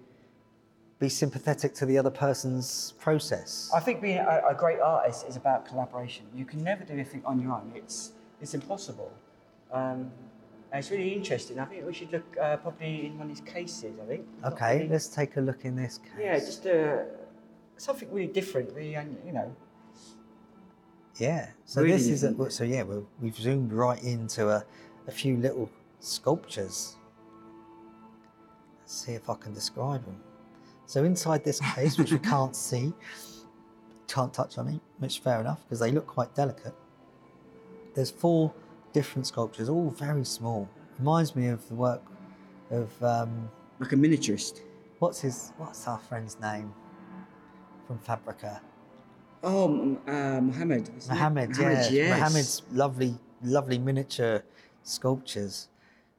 be 1.00 1.08
sympathetic 1.08 1.74
to 1.74 1.86
the 1.86 1.96
other 1.98 2.10
person's 2.10 2.92
process. 3.00 3.70
I 3.74 3.80
think 3.80 4.02
being 4.02 4.18
a, 4.18 4.42
a 4.50 4.54
great 4.54 4.80
artist 4.80 5.26
is 5.26 5.34
about 5.36 5.66
collaboration. 5.66 6.26
You 6.34 6.44
can 6.44 6.62
never 6.62 6.84
do 6.84 6.92
anything 6.92 7.22
on 7.24 7.40
your 7.40 7.52
own. 7.52 7.72
It's 7.74 8.12
it's 8.40 8.54
impossible. 8.54 9.10
Um, 9.72 10.12
and 10.72 10.78
it's 10.78 10.90
really 10.90 11.12
interesting. 11.14 11.58
I 11.58 11.64
think 11.64 11.84
we 11.84 11.94
should 11.94 12.12
look 12.12 12.36
uh, 12.40 12.58
probably 12.58 13.06
in 13.06 13.18
one 13.18 13.30
of 13.30 13.36
these 13.36 13.46
cases. 13.52 13.94
I 14.02 14.06
think. 14.06 14.26
Okay, 14.44 14.76
really- 14.76 14.88
let's 14.90 15.08
take 15.08 15.36
a 15.38 15.40
look 15.40 15.64
in 15.64 15.74
this 15.74 15.98
case. 15.98 16.20
Yeah, 16.20 16.38
just 16.38 16.66
uh, 16.66 16.98
something 17.78 18.12
really 18.12 18.32
different. 18.32 18.72
Really, 18.74 18.92
you 19.26 19.32
know. 19.32 19.56
Yeah. 21.16 21.48
So 21.64 21.82
Really 21.82 21.96
this 21.96 22.08
is 22.08 22.24
a, 22.24 22.50
so 22.50 22.64
yeah, 22.64 22.82
we 22.82 22.96
we've 23.22 23.36
zoomed 23.36 23.72
right 23.72 24.02
into 24.04 24.50
a, 24.50 24.64
a 25.08 25.10
few 25.10 25.38
little 25.38 25.70
sculptures. 25.98 26.96
Let's 28.80 28.94
see 29.06 29.12
if 29.12 29.30
I 29.30 29.34
can 29.34 29.54
describe 29.54 30.04
them. 30.04 30.20
So 30.90 31.04
inside 31.04 31.44
this 31.44 31.60
case, 31.60 31.98
which 31.98 32.10
we 32.10 32.18
can't 32.34 32.56
see, 32.56 32.92
can't 34.08 34.34
touch 34.34 34.58
on 34.58 34.66
it, 34.66 34.80
which 34.98 35.12
is 35.12 35.16
fair 35.18 35.40
enough 35.40 35.62
because 35.62 35.78
they 35.78 35.92
look 35.92 36.08
quite 36.08 36.34
delicate. 36.34 36.74
There's 37.94 38.10
four 38.10 38.52
different 38.92 39.28
sculptures, 39.28 39.68
all 39.68 39.90
very 39.90 40.24
small. 40.24 40.68
Reminds 40.98 41.36
me 41.36 41.46
of 41.46 41.68
the 41.68 41.76
work 41.76 42.02
of 42.72 42.90
um, 43.04 43.48
Like 43.78 43.92
a 43.92 43.94
miniaturist. 43.94 44.62
what's 44.98 45.20
his 45.20 45.52
what's 45.58 45.86
our 45.86 46.00
friend's 46.00 46.40
name 46.40 46.74
from 47.86 48.00
Fabrica. 48.00 48.60
Oh, 49.44 49.96
uh, 50.08 50.40
Mohammed. 50.40 50.90
Mohammed, 51.08 51.56
yeah. 51.56 51.88
yes. 51.88 52.18
Mohammed's 52.18 52.62
lovely, 52.72 53.14
lovely 53.44 53.78
miniature 53.78 54.42
sculptures. 54.82 55.68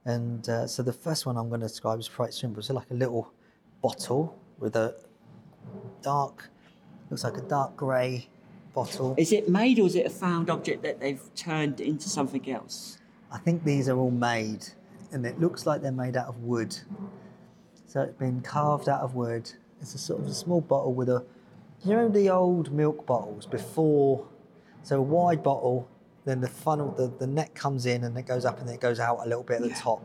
And 0.05 0.47
uh, 0.47 0.65
so 0.65 0.81
the 0.81 0.93
first 0.93 1.25
one 1.25 1.35
I'm 1.35 1.49
going 1.49 1.59
to 1.59 1.67
describe 1.67 1.99
is 1.99 2.07
quite 2.07 2.33
simple. 2.33 2.59
It's 2.59 2.69
like 2.69 2.89
a 2.89 2.93
little 2.93 3.33
bottle 3.81 4.40
with 4.61 4.75
a 4.75 4.95
dark, 6.01 6.49
looks 7.09 7.23
like 7.23 7.37
a 7.37 7.41
dark 7.41 7.75
grey 7.75 8.29
bottle. 8.73 9.15
Is 9.17 9.33
it 9.33 9.49
made 9.49 9.79
or 9.79 9.87
is 9.87 9.95
it 9.95 10.05
a 10.05 10.09
found 10.09 10.49
object 10.49 10.83
that 10.83 10.99
they've 10.99 11.21
turned 11.35 11.81
into 11.81 12.07
something 12.07 12.49
else? 12.49 12.97
I 13.31 13.37
think 13.37 13.63
these 13.63 13.89
are 13.89 13.97
all 13.97 14.11
made, 14.11 14.65
and 15.11 15.25
it 15.25 15.39
looks 15.39 15.65
like 15.65 15.81
they're 15.81 15.91
made 15.91 16.15
out 16.15 16.27
of 16.27 16.37
wood. 16.43 16.77
So 17.87 18.01
it's 18.01 18.17
been 18.17 18.41
carved 18.41 18.87
out 18.87 19.01
of 19.01 19.15
wood. 19.15 19.51
It's 19.81 19.95
a 19.95 19.97
sort 19.97 20.21
of 20.21 20.27
a 20.27 20.33
small 20.33 20.61
bottle 20.61 20.93
with 20.93 21.09
a, 21.09 21.25
you 21.83 21.93
know, 21.93 22.07
the 22.07 22.29
old 22.29 22.71
milk 22.71 23.05
bottles 23.05 23.45
before, 23.45 24.25
so 24.83 24.97
a 24.97 25.01
wide 25.01 25.43
bottle, 25.43 25.87
then 26.25 26.39
the 26.39 26.47
funnel, 26.47 26.91
the, 26.91 27.11
the 27.19 27.27
neck 27.27 27.53
comes 27.55 27.85
in 27.85 28.03
and 28.03 28.17
it 28.17 28.27
goes 28.27 28.45
up 28.45 28.59
and 28.59 28.67
then 28.67 28.75
it 28.75 28.81
goes 28.81 28.99
out 28.99 29.19
a 29.25 29.27
little 29.27 29.43
bit 29.43 29.61
at 29.61 29.69
the 29.69 29.75
top. 29.75 30.03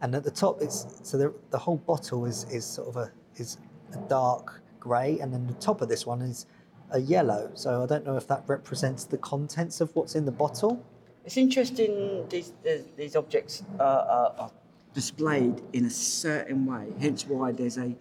And 0.00 0.14
at 0.16 0.24
the 0.24 0.30
top, 0.32 0.60
it's 0.60 0.86
so 1.04 1.16
the, 1.16 1.32
the 1.50 1.58
whole 1.58 1.76
bottle 1.76 2.26
is, 2.26 2.44
is 2.50 2.64
sort 2.64 2.88
of 2.88 2.96
a 2.96 3.12
is 3.36 3.58
a 3.92 3.98
dark 4.08 4.62
grey, 4.80 5.18
and 5.20 5.32
then 5.32 5.46
the 5.46 5.54
top 5.54 5.80
of 5.80 5.88
this 5.88 6.06
one 6.06 6.22
is 6.22 6.46
a 6.90 7.00
yellow. 7.00 7.50
So 7.54 7.82
I 7.82 7.86
don't 7.86 8.04
know 8.04 8.16
if 8.16 8.26
that 8.28 8.44
represents 8.46 9.04
the 9.04 9.18
contents 9.18 9.80
of 9.80 9.94
what's 9.94 10.14
in 10.14 10.24
the 10.24 10.32
bottle. 10.32 10.84
It's 11.24 11.36
interesting. 11.36 12.26
These 12.28 12.52
these, 12.64 12.84
these 12.96 13.16
objects 13.16 13.62
are, 13.78 14.02
are, 14.16 14.34
are 14.38 14.50
displayed 14.94 15.62
in 15.72 15.86
a 15.86 15.90
certain 15.90 16.66
way. 16.66 16.92
Hence 17.00 17.26
why 17.26 17.52
there's 17.52 17.78
a, 17.78 17.94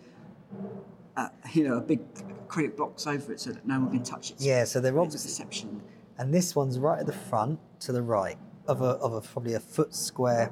a 1.15 1.31
you 1.53 1.67
know 1.67 1.77
a 1.77 1.81
big 1.81 2.01
acrylic 2.47 2.75
blocks 2.75 3.07
over 3.07 3.31
it 3.31 3.39
so 3.39 3.51
that 3.51 3.65
no 3.65 3.79
one 3.79 3.91
can 3.91 4.03
touch 4.03 4.31
it. 4.31 4.37
Yeah, 4.39 4.63
so 4.65 4.79
they're 4.81 4.99
obviously 4.99 5.29
perception. 5.29 5.81
and 6.17 6.33
this 6.33 6.55
one's 6.55 6.79
right 6.79 6.99
at 6.99 7.05
the 7.05 7.13
front 7.13 7.59
to 7.81 7.91
the 7.91 8.01
right 8.01 8.37
of 8.67 8.81
a, 8.81 8.91
of 9.05 9.13
a 9.13 9.21
probably 9.21 9.53
a 9.53 9.59
foot 9.59 9.93
square 9.95 10.51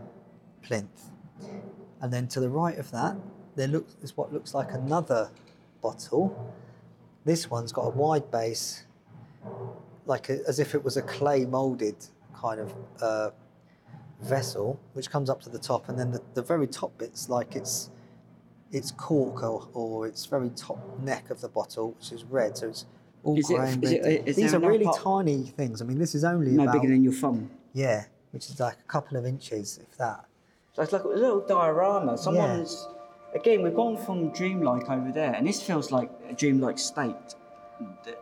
plinth 0.61 1.11
and 2.01 2.11
then 2.11 2.27
to 2.27 2.39
the 2.39 2.49
right 2.49 2.77
of 2.77 2.91
that 2.91 3.15
there 3.59 3.67
looks 3.67 3.93
is 4.01 4.15
what 4.15 4.31
looks 4.35 4.53
like 4.53 4.71
another 4.73 5.29
bottle 5.81 6.25
this 7.25 7.49
one's 7.55 7.71
got 7.77 7.81
a 7.81 7.89
wide 7.89 8.27
base 8.31 8.85
like 10.05 10.29
a, 10.29 10.39
as 10.47 10.59
if 10.59 10.73
it 10.75 10.81
was 10.83 10.95
a 10.97 11.01
clay 11.01 11.45
molded 11.45 11.95
kind 12.33 12.59
of 12.61 12.73
uh, 13.01 13.29
vessel 14.21 14.79
which 14.93 15.09
comes 15.09 15.29
up 15.29 15.41
to 15.41 15.49
the 15.49 15.59
top 15.59 15.89
and 15.89 15.97
then 15.99 16.11
the, 16.11 16.21
the 16.33 16.41
very 16.41 16.67
top 16.67 16.97
bit's 16.97 17.29
like 17.29 17.55
it's 17.55 17.89
it's 18.71 18.91
cork 18.91 19.41
or, 19.43 19.67
or 19.73 20.07
its 20.07 20.25
very 20.25 20.49
top 20.51 20.79
neck 21.01 21.29
of 21.29 21.41
the 21.41 21.47
bottle 21.49 21.91
which 21.97 22.11
is 22.11 22.23
red 22.25 22.57
so 22.57 22.67
it's 22.69 22.85
all 23.23 23.37
Is 23.37 23.49
it- 23.49 23.55
grey 23.57 23.71
and 23.71 23.83
is 23.83 23.91
it- 23.91 24.03
red. 24.03 24.27
is 24.27 24.35
these 24.35 24.53
are 24.53 24.59
really 24.59 24.85
part- 24.85 24.99
tiny 25.01 25.43
things 25.59 25.81
i 25.81 25.85
mean 25.85 25.97
this 25.99 26.15
is 26.15 26.23
only 26.23 26.51
No 26.51 26.63
about 26.63 26.75
bigger 26.75 26.89
than 26.93 27.03
your 27.03 27.13
thumb. 27.13 27.49
yeah 27.73 28.05
which 28.31 28.45
is 28.49 28.59
like 28.59 28.77
a 28.79 28.87
couple 28.95 29.17
of 29.17 29.25
inches 29.25 29.79
if 29.81 29.97
that 29.97 30.25
So 30.73 30.83
it's 30.83 30.93
like 30.93 31.03
a 31.03 31.07
little 31.07 31.41
diorama. 31.41 32.17
Someone's 32.17 32.87
again. 33.35 33.61
We've 33.63 33.75
gone 33.75 33.97
from 33.97 34.31
dreamlike 34.31 34.89
over 34.89 35.11
there, 35.11 35.33
and 35.33 35.47
this 35.47 35.61
feels 35.61 35.91
like 35.91 36.09
a 36.27 36.33
dreamlike 36.33 36.77
state, 36.79 37.15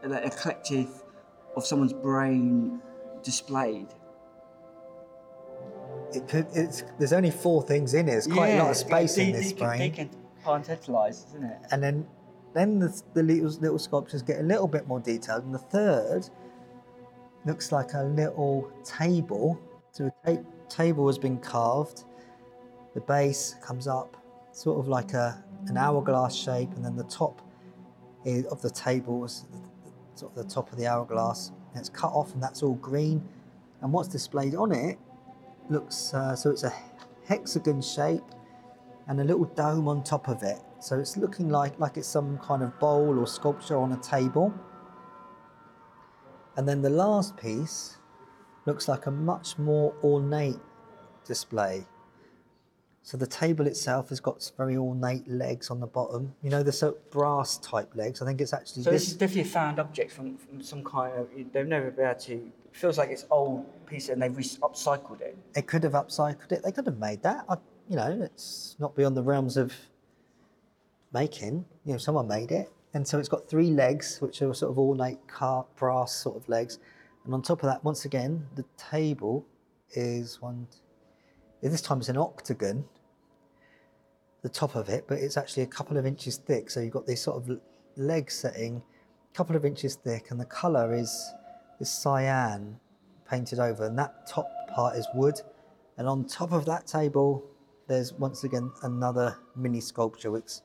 like 0.03 0.25
a 0.25 0.29
collective 0.29 0.89
of 1.55 1.65
someone's 1.65 1.93
brain 1.93 2.79
displayed. 3.23 3.87
it 6.13 6.27
could 6.27 6.47
it's 6.53 6.83
there's 6.99 7.11
only 7.13 7.31
four 7.31 7.61
things 7.61 7.93
in 7.93 8.07
it 8.07 8.11
there's 8.11 8.27
quite 8.27 8.49
a 8.51 8.59
lot 8.59 8.71
of 8.71 8.77
space 8.77 9.17
in 9.17 9.31
this 9.33 9.51
brain 9.51 9.79
They 9.79 9.89
can 9.89 10.09
isn't 11.33 11.43
it? 11.43 11.57
and 11.71 11.83
then 11.83 12.07
then 12.53 12.79
the, 12.79 13.01
the 13.13 13.23
little, 13.23 13.49
little 13.59 13.79
sculptures 13.79 14.21
get 14.21 14.39
a 14.39 14.43
little 14.43 14.67
bit 14.67 14.87
more 14.87 14.99
detailed 15.01 15.43
and 15.43 15.53
the 15.53 15.59
third 15.59 16.29
looks 17.45 17.71
like 17.71 17.93
a 17.93 18.03
little 18.03 18.71
table 18.85 19.59
so 19.91 20.09
a 20.25 20.35
ta- 20.35 20.41
table 20.69 21.07
has 21.07 21.17
been 21.17 21.37
carved 21.39 22.05
the 22.93 23.01
base 23.01 23.55
comes 23.61 23.87
up 23.87 24.15
sort 24.57 24.79
of 24.79 24.87
like 24.87 25.13
a 25.13 25.43
an 25.67 25.77
hourglass 25.77 26.35
shape 26.35 26.71
and 26.75 26.83
then 26.83 26.95
the 26.95 27.03
top 27.03 27.41
of 28.51 28.61
the 28.61 28.69
table 28.69 29.23
is 29.23 29.45
sort 30.15 30.35
of 30.35 30.43
the 30.43 30.53
top 30.53 30.71
of 30.71 30.77
the 30.77 30.85
hourglass 30.85 31.51
and 31.71 31.79
it's 31.79 31.89
cut 31.89 32.11
off 32.11 32.33
and 32.33 32.43
that's 32.43 32.63
all 32.63 32.75
green 32.75 33.21
and 33.81 33.93
what's 33.93 34.07
displayed 34.07 34.55
on 34.55 34.71
it 34.71 34.97
looks 35.69 36.13
uh, 36.13 36.35
so 36.35 36.49
it's 36.49 36.63
a 36.63 36.73
hexagon 37.25 37.81
shape 37.81 38.23
and 39.07 39.21
a 39.21 39.23
little 39.23 39.45
dome 39.45 39.87
on 39.87 40.03
top 40.03 40.27
of 40.27 40.43
it. 40.43 40.59
So 40.79 40.99
it's 40.99 41.17
looking 41.17 41.49
like 41.49 41.79
like 41.79 41.97
it's 41.97 42.07
some 42.07 42.37
kind 42.39 42.61
of 42.61 42.77
bowl 42.79 43.17
or 43.19 43.25
sculpture 43.25 43.77
on 43.77 43.93
a 43.93 43.97
table. 43.97 44.53
And 46.55 46.67
then 46.67 46.81
the 46.81 46.89
last 46.89 47.37
piece 47.37 47.97
looks 48.65 48.87
like 48.87 49.05
a 49.05 49.11
much 49.11 49.57
more 49.57 49.93
ornate 50.03 50.59
display. 51.25 51.85
So 53.07 53.15
the 53.15 53.25
table 53.25 53.67
itself 53.67 54.09
has 54.09 54.19
got 54.19 54.51
very 54.57 54.75
ornate 54.75 55.25
legs 55.29 55.69
on 55.69 55.79
the 55.79 55.87
bottom. 55.87 56.35
You 56.43 56.49
know, 56.49 56.61
the 56.61 56.73
sort 56.73 56.97
of 56.97 57.09
brass 57.09 57.57
type 57.59 57.95
legs. 57.95 58.21
I 58.21 58.25
think 58.25 58.41
it's 58.41 58.51
actually 58.51 58.83
So 58.83 58.91
this 58.91 59.03
this. 59.03 59.11
is 59.11 59.17
definitely 59.17 59.43
a 59.43 59.53
found 59.53 59.79
object 59.79 60.11
from, 60.11 60.35
from 60.35 60.61
some 60.61 60.83
kind 60.83 61.17
of. 61.17 61.29
They've 61.53 61.65
never 61.65 61.89
been 61.89 62.05
able 62.05 62.19
to. 62.19 62.33
It 62.33 62.51
feels 62.73 62.97
like 62.97 63.09
it's 63.09 63.25
old 63.31 63.65
piece 63.85 64.09
and 64.09 64.21
they've 64.21 64.35
re- 64.35 64.43
upcycled 64.43 65.21
it. 65.21 65.37
They 65.53 65.61
could 65.61 65.85
have 65.85 65.93
upcycled 65.93 66.51
it. 66.51 66.63
They 66.65 66.71
could 66.73 66.85
have 66.85 66.97
made 66.97 67.23
that. 67.23 67.45
I, 67.47 67.55
you 67.87 67.95
know, 67.95 68.19
it's 68.21 68.75
not 68.77 68.93
beyond 68.93 69.15
the 69.15 69.23
realms 69.23 69.55
of 69.55 69.73
making. 71.13 71.63
You 71.85 71.93
know, 71.93 71.97
someone 71.97 72.27
made 72.27 72.51
it, 72.51 72.69
and 72.93 73.07
so 73.07 73.19
it's 73.19 73.29
got 73.29 73.47
three 73.47 73.69
legs, 73.69 74.17
which 74.19 74.41
are 74.41 74.53
sort 74.53 74.69
of 74.69 74.77
ornate 74.77 75.25
car, 75.29 75.65
brass 75.77 76.11
sort 76.13 76.35
of 76.35 76.49
legs, 76.49 76.79
and 77.23 77.33
on 77.33 77.41
top 77.41 77.63
of 77.63 77.69
that, 77.69 77.85
once 77.85 78.03
again, 78.03 78.45
the 78.55 78.65
table 78.75 79.45
is 79.91 80.41
one. 80.41 80.67
This 81.61 81.81
time 81.81 81.99
it's 81.99 82.09
an 82.09 82.17
octagon, 82.17 82.83
the 84.41 84.49
top 84.49 84.75
of 84.75 84.89
it, 84.89 85.05
but 85.07 85.17
it's 85.17 85.37
actually 85.37 85.63
a 85.63 85.67
couple 85.67 85.97
of 85.97 86.05
inches 86.05 86.37
thick. 86.37 86.69
So 86.69 86.79
you've 86.79 86.93
got 86.93 87.05
this 87.05 87.21
sort 87.21 87.37
of 87.37 87.59
leg 87.95 88.29
setting, 88.31 88.81
a 89.33 89.35
couple 89.35 89.55
of 89.55 89.65
inches 89.65 89.95
thick, 89.95 90.31
and 90.31 90.39
the 90.39 90.45
colour 90.45 90.93
is 90.93 91.33
this 91.79 91.91
cyan 91.91 92.79
painted 93.29 93.59
over, 93.59 93.85
and 93.85 93.97
that 93.97 94.27
top 94.27 94.49
part 94.73 94.95
is 94.95 95.07
wood. 95.13 95.41
And 95.97 96.07
on 96.07 96.25
top 96.25 96.51
of 96.51 96.65
that 96.65 96.85
table, 96.87 97.43
there's 97.87 98.13
once 98.13 98.43
again 98.43 98.71
another 98.83 99.37
mini 99.55 99.81
sculpture, 99.81 100.31
which, 100.31 100.59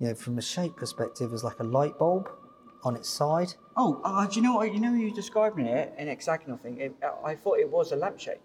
you 0.00 0.08
know, 0.08 0.14
from 0.14 0.38
a 0.38 0.42
shape 0.42 0.76
perspective, 0.76 1.32
is 1.32 1.44
like 1.44 1.60
a 1.60 1.64
light 1.64 1.98
bulb 1.98 2.28
on 2.82 2.96
its 2.96 3.08
side. 3.08 3.54
Oh, 3.76 4.00
uh, 4.04 4.26
do 4.26 4.36
you 4.36 4.42
know 4.42 4.54
what? 4.54 4.74
You 4.74 4.80
know, 4.80 4.92
you're 4.92 5.14
describing 5.14 5.66
it 5.66 5.94
an 5.96 6.08
hexagonal 6.08 6.56
thing. 6.56 6.80
It, 6.80 6.94
I 7.24 7.36
thought 7.36 7.58
it 7.58 7.70
was 7.70 7.92
a 7.92 7.96
lampshade, 7.96 8.40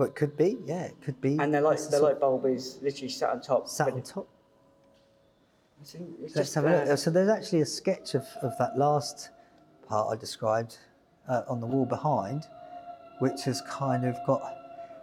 Oh, 0.00 0.04
it 0.04 0.14
could 0.14 0.34
be, 0.34 0.56
yeah, 0.64 0.84
it 0.84 0.96
could 1.02 1.20
be. 1.20 1.36
and 1.38 1.52
the 1.52 1.60
light, 1.60 1.74
It's 1.74 1.88
the 1.88 1.98
sort 1.98 2.12
light 2.14 2.20
bulb 2.20 2.46
is 2.46 2.78
literally 2.80 3.10
sat 3.10 3.28
on 3.30 3.42
top. 3.42 3.68
sat 3.68 3.92
on 3.92 4.00
top. 4.00 4.26
It's, 5.82 5.94
it's 5.94 6.36
Let's 6.36 6.54
have 6.54 6.64
a 6.64 6.70
look. 6.70 6.88
uh, 6.88 6.96
So 6.96 7.10
there's 7.10 7.28
actually 7.28 7.60
a 7.60 7.66
sketch 7.66 8.14
of, 8.14 8.26
of 8.40 8.56
that 8.58 8.78
last 8.78 9.28
part 9.86 10.08
I 10.10 10.18
described 10.18 10.78
uh, 11.28 11.42
on 11.48 11.60
the 11.60 11.66
wall 11.66 11.84
behind, 11.84 12.46
which 13.18 13.42
has 13.44 13.60
kind 13.68 14.06
of 14.06 14.16
got. 14.26 14.56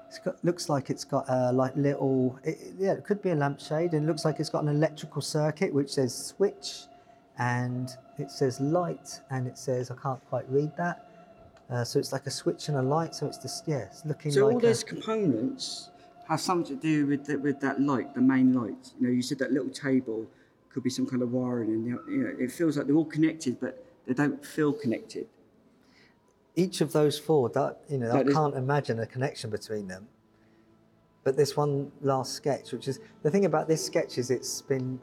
It's 0.07 0.17
got 0.19 0.43
looks 0.43 0.67
like 0.67 0.89
it's 0.89 1.03
got 1.03 1.25
a 1.29 1.51
like 1.51 1.75
little. 1.75 2.39
It, 2.43 2.57
it- 2.59 2.73
yeah, 2.79 2.93
it 2.93 3.03
could 3.03 3.21
be 3.21 3.29
a 3.29 3.35
lampshade, 3.35 3.93
and 3.93 4.03
it 4.03 4.07
looks 4.07 4.25
like 4.25 4.39
it's 4.39 4.49
got 4.49 4.63
an 4.63 4.69
electrical 4.69 5.21
circuit 5.21 5.71
which 5.71 5.93
says 5.93 6.11
switch, 6.15 6.85
and 7.37 7.95
it 8.17 8.31
says 8.31 8.59
light, 8.59 9.19
and 9.29 9.45
it 9.47 9.59
says 9.59 9.91
I 9.91 9.95
can't 10.01 10.23
quite 10.29 10.49
read 10.49 10.71
that. 10.77 11.06
Uh, 11.69 11.83
so 11.83 11.99
it's 11.99 12.11
like 12.13 12.25
a 12.25 12.31
switch 12.31 12.69
and 12.69 12.77
a 12.77 12.81
light. 12.81 13.13
So 13.15 13.25
it's 13.27 13.37
just 13.37 13.67
yeah, 13.67 13.79
it's 13.79 14.05
looking 14.05 14.31
So 14.31 14.45
like 14.45 14.53
all 14.53 14.59
a- 14.59 14.61
those 14.61 14.83
components 14.83 15.89
have 16.27 16.39
something 16.41 16.75
to 16.75 16.81
do 16.81 17.05
with 17.07 17.25
the, 17.25 17.37
with 17.37 17.59
that 17.61 17.81
light, 17.81 18.13
the 18.13 18.21
main 18.21 18.53
light. 18.53 18.93
You 18.99 19.07
know, 19.07 19.13
you 19.13 19.21
said 19.21 19.39
that 19.39 19.51
little 19.51 19.69
table 19.69 20.27
could 20.69 20.83
be 20.83 20.89
some 20.89 21.05
kind 21.05 21.21
of 21.21 21.31
wiring, 21.31 21.69
and 21.69 21.85
you 21.85 21.91
know, 21.93 22.01
you 22.09 22.17
know, 22.23 22.33
it 22.39 22.51
feels 22.51 22.77
like 22.77 22.87
they're 22.87 22.95
all 22.95 23.05
connected, 23.05 23.59
but 23.59 23.83
they 24.05 24.13
don't 24.13 24.45
feel 24.45 24.71
connected. 24.73 25.27
each 26.55 26.81
of 26.81 26.91
those 26.91 27.19
four, 27.19 27.49
that, 27.49 27.81
you 27.89 27.97
know, 27.99 28.11
That 28.11 28.27
I 28.27 28.31
can't 28.31 28.55
imagine 28.55 28.99
a 28.99 29.05
connection 29.05 29.49
between 29.51 29.87
them. 29.87 30.07
But 31.23 31.35
this 31.37 31.55
one 31.57 31.91
last 32.01 32.33
sketch, 32.33 32.71
which 32.71 32.87
is 32.87 32.99
the 33.21 33.29
thing 33.29 33.45
about 33.45 33.67
this 33.67 33.85
sketch, 33.85 34.17
is 34.17 34.31
it's 34.31 34.61
been 34.61 34.99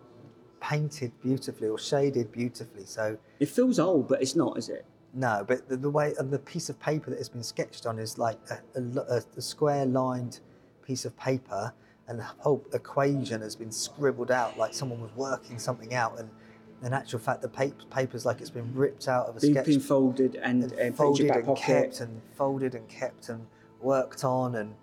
painted 0.61 1.13
beautifully 1.23 1.69
or 1.69 1.79
shaded 1.79 2.33
beautifully. 2.33 2.85
So 2.87 3.19
It 3.39 3.49
feels 3.51 3.79
old, 3.79 4.09
but 4.09 4.21
it's 4.23 4.35
not, 4.35 4.59
is 4.59 4.69
it? 4.69 4.85
No, 5.15 5.45
but 5.47 5.69
the, 5.69 5.77
the 5.77 5.91
way 5.91 6.15
and 6.19 6.31
the 6.31 6.39
piece 6.39 6.69
of 6.69 6.79
paper 6.81 7.11
that 7.11 7.19
it's 7.19 7.29
been 7.29 7.43
sketched 7.43 7.87
on 7.87 7.99
is 7.99 8.19
like 8.19 8.39
a, 8.51 8.81
a 8.81 9.23
a, 9.37 9.41
square 9.41 9.87
lined 9.87 10.41
piece 10.83 11.05
of 11.05 11.17
paper, 11.17 11.73
and 12.09 12.19
the 12.19 12.25
whole 12.25 12.65
equation 12.73 13.41
has 13.41 13.55
been 13.55 13.71
scribbled 13.71 14.31
out 14.31 14.59
like 14.59 14.75
someone 14.75 15.01
was 15.01 15.15
working 15.15 15.59
something 15.59 15.95
out. 15.95 16.19
And 16.19 16.29
in 16.83 16.93
actual 16.93 17.21
fact, 17.21 17.43
the 17.43 17.49
paper, 17.49 17.85
paper's 17.91 18.27
like 18.27 18.41
it's 18.41 18.51
been 18.51 18.75
ripped 18.75 19.07
out 19.07 19.29
of 19.29 19.37
a 19.37 19.41
sketch 19.41 19.67
being 19.67 19.81
folded 19.81 20.35
and, 20.37 20.65
and 20.65 20.73
uh, 20.73 20.77
and 20.77 20.97
folded 20.97 21.31
and 21.31 21.45
pocket. 21.45 21.65
kept 21.65 22.01
and 22.01 22.21
folded 22.37 22.75
and 22.75 22.89
kept 22.89 23.29
and 23.29 23.47
worked 23.81 24.25
on 24.25 24.57
and 24.57 24.75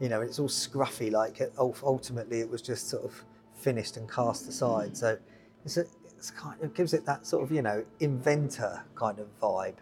you 0.00 0.08
know 0.08 0.20
it's 0.20 0.38
all 0.38 0.48
scruffy 0.48 1.10
like 1.10 1.40
it, 1.40 1.52
ultimately 1.58 2.40
it 2.40 2.50
was 2.50 2.60
just 2.60 2.88
sort 2.88 3.04
of 3.04 3.24
finished 3.54 3.96
and 3.96 4.10
cast 4.10 4.48
aside 4.48 4.96
so 4.96 5.16
it's 5.64 5.76
a, 5.76 5.86
kind 6.30 6.60
of 6.62 6.74
gives 6.74 6.92
it 6.92 7.04
that 7.06 7.26
sort 7.26 7.42
of 7.44 7.52
you 7.52 7.62
know 7.62 7.84
inventor 8.00 8.84
kind 8.94 9.18
of 9.18 9.26
vibe 9.40 9.76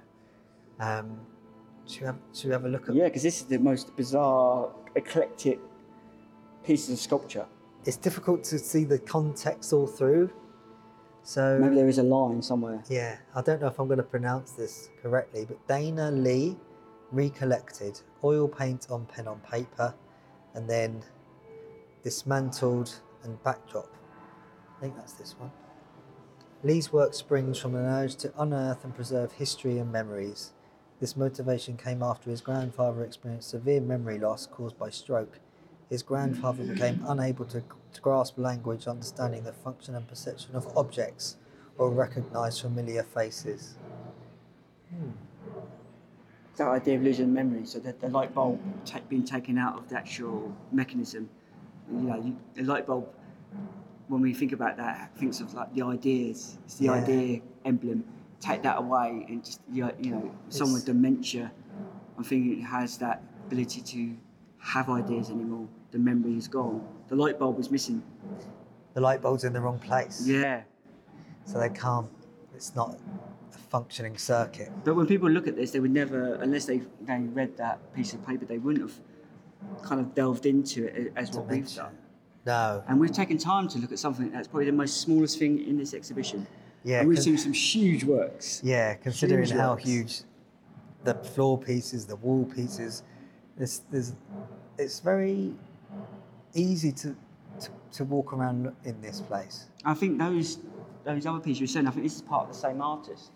um 0.81 1.19
should 1.87 2.01
we 2.01 2.07
have, 2.07 2.17
should 2.35 2.47
we 2.47 2.53
have 2.53 2.65
a 2.65 2.69
look 2.69 2.89
at 2.89 2.95
Yeah, 2.95 3.05
because 3.05 3.23
this 3.23 3.41
is 3.41 3.47
the 3.47 3.59
most 3.59 3.97
bizarre, 3.97 4.71
eclectic 4.97 5.61
pieces 6.65 6.91
of 6.91 6.99
sculpture. 6.99 7.47
it's 7.85 7.97
difficult 7.97 8.43
to 8.45 8.59
see 8.59 8.85
the 8.85 8.99
context 8.99 9.73
all 9.73 9.87
through 9.87 10.31
so 11.23 11.59
Maybe 11.61 11.75
there 11.75 11.89
is 11.89 11.99
a 11.99 12.05
line 12.05 12.41
somewhere. 12.41 12.85
Yeah, 12.89 13.17
I 13.35 13.43
don't 13.43 13.61
know 13.61 13.67
if 13.67 13.81
I'm 13.81 13.89
going 13.89 13.97
to 13.97 14.05
pronounce 14.05 14.53
this 14.53 14.91
correctly, 15.03 15.45
but 15.45 15.59
Dana 15.67 16.13
Lee 16.13 16.57
recollected 17.11 18.01
oil 18.23 18.47
paint 18.47 18.87
on 18.91 19.07
pen 19.07 19.27
on 19.27 19.41
paper 19.41 19.93
and 20.55 20.71
then 20.71 21.03
dismantled 22.05 22.95
and 23.25 23.43
backdrop. 23.43 23.93
I 24.77 24.81
think 24.81 24.95
that's 24.95 25.15
this 25.15 25.35
one. 25.37 25.51
Lee's 26.67 26.93
work 26.93 27.15
springs 27.15 27.61
from 27.61 27.77
an 27.77 27.85
urge 27.85 28.17
to 28.17 28.33
unearth 28.37 28.83
and 28.83 28.93
preserve 28.93 29.31
history 29.31 29.79
and 29.79 29.93
memories. 29.93 30.51
This 30.99 31.17
motivation 31.17 31.77
came 31.77 32.03
after 32.03 32.29
his 32.29 32.41
grandfather 32.41 33.05
experienced 33.05 33.51
severe 33.51 33.81
memory 33.81 34.19
loss 34.19 34.49
caused 34.49 34.77
by 34.77 34.91
stroke. 34.91 35.39
His 35.89 36.03
grandfather 36.03 36.65
became 36.65 37.05
unable 37.07 37.45
to, 37.45 37.63
to 37.93 38.01
grasp 38.01 38.37
language, 38.37 38.89
understanding 38.89 39.45
the 39.45 39.53
function 39.53 39.95
and 39.95 40.09
perception 40.09 40.57
of 40.57 40.77
objects 40.77 41.37
or 41.79 41.89
recognize 41.89 42.59
familiar 42.59 43.05
faces. 43.05 43.77
Hmm. 44.91 45.11
That 46.57 46.67
idea 46.67 46.97
of 46.97 47.05
losing 47.05 47.33
memory, 47.33 47.65
so 47.65 47.79
that 47.79 48.01
the 48.01 48.09
light 48.09 48.35
bulb 48.35 48.61
being 49.09 49.25
taken 49.25 49.57
out 49.57 49.79
of 49.79 49.89
the 49.89 49.97
actual 49.97 50.53
mechanism. 50.73 51.29
You 51.93 52.01
know, 52.01 52.35
you, 52.57 52.65
light 52.65 52.89
bulb, 52.89 53.09
when 54.09 54.21
we 54.21 54.33
think 54.33 54.53
about 54.53 54.77
that, 54.77 55.11
thinks 55.17 55.41
of 55.41 55.53
like 55.55 55.73
the 55.75 55.83
ideas. 55.83 56.59
It's 56.65 56.77
the 56.77 56.87
Yeah. 56.87 56.93
idea 56.93 57.41
emblem. 57.65 58.05
Take 58.41 58.63
that 58.63 58.79
away, 58.79 59.27
and 59.29 59.45
just 59.45 59.61
you 59.73 59.85
know, 59.85 59.93
you 59.99 60.11
know 60.11 60.31
someone 60.49 60.75
with 60.75 60.85
dementia, 60.85 61.51
I 62.19 62.23
think 62.23 62.59
it 62.59 62.63
has 62.63 62.99
that 62.99 63.23
ability 63.47 63.81
to 63.81 64.15
have 64.59 64.89
ideas 64.91 65.31
anymore. 65.31 65.67
The 65.91 65.99
memory 65.99 66.37
is 66.37 66.47
gone. 66.49 66.87
The 67.09 67.17
light 67.17 67.39
bulb 67.39 67.59
is 67.59 67.71
missing. 67.71 68.03
The 68.95 69.01
light 69.01 69.23
bulb's 69.23 69.45
in 69.45 69.53
the 69.53 69.61
wrong 69.61 69.79
place, 69.79 70.27
Yeah. 70.27 70.63
so 71.45 71.59
they 71.59 71.69
can't, 71.71 72.09
it's 72.55 72.75
not 72.75 72.99
a 73.55 73.59
functioning 73.59 74.17
circuit. 74.19 74.71
But 74.85 74.95
when 74.97 75.07
people 75.07 75.31
look 75.31 75.47
at 75.49 75.57
this, 75.57 75.71
they 75.73 75.81
would 75.81 75.93
never, 75.93 76.35
unless 76.35 76.67
they 76.67 76.83
they 77.03 77.19
read 77.21 77.57
that 77.57 77.93
piece 77.95 78.13
of 78.15 78.25
paper, 78.27 78.45
they 78.45 78.59
wouldn't 78.59 78.83
have 78.89 79.01
kind 79.83 80.01
of 80.01 80.15
delved 80.15 80.47
into 80.47 80.85
it 80.87 81.13
as 81.17 81.35
what 81.37 81.47
we've 81.49 81.75
done. 81.75 81.97
No, 82.47 82.85
And 82.87 83.01
we've 83.01 83.13
taken 83.13 83.39
time 83.39 83.67
to 83.69 83.79
look 83.79 83.91
at 83.93 83.99
something 83.99 84.31
that's 84.31 84.47
probably 84.47 84.67
the 84.67 84.73
most 84.73 85.01
smallest 85.01 85.39
thing 85.39 85.67
in 85.67 85.77
this 85.77 85.93
exhibition. 85.95 86.47
yeah, 86.85 87.01
and 87.01 87.09
we've 87.09 87.19
seen 87.23 87.37
some 87.37 87.53
huge 87.53 88.05
works. 88.05 88.61
yeah, 88.65 88.95
considering 88.95 89.45
huge 89.45 89.51
how 89.51 89.71
works. 89.73 89.85
huge 89.85 90.21
the 91.05 91.15
floor 91.15 91.57
pieces, 91.59 92.07
the 92.07 92.17
wall 92.17 92.45
pieces, 92.45 93.03
there's, 93.57 93.83
there's, 93.91 94.15
it's 94.79 95.01
very 95.01 95.55
easy 96.55 96.93
to, 96.93 97.17
to, 97.61 97.69
to 97.93 98.05
walk 98.05 98.33
around 98.33 98.73
in 98.85 99.01
this 99.01 99.21
place. 99.21 99.67
I 99.85 99.95
think 99.95 100.19
those 100.19 100.59
those 101.05 101.25
other 101.25 101.39
pieces 101.39 101.61
you're 101.61 101.69
saying, 101.69 101.87
I 101.87 101.91
think 101.93 102.03
this 102.03 102.17
is 102.17 102.23
part 102.23 102.49
of 102.49 102.53
the 102.55 102.59
same 102.61 102.81
artist. 102.83 103.31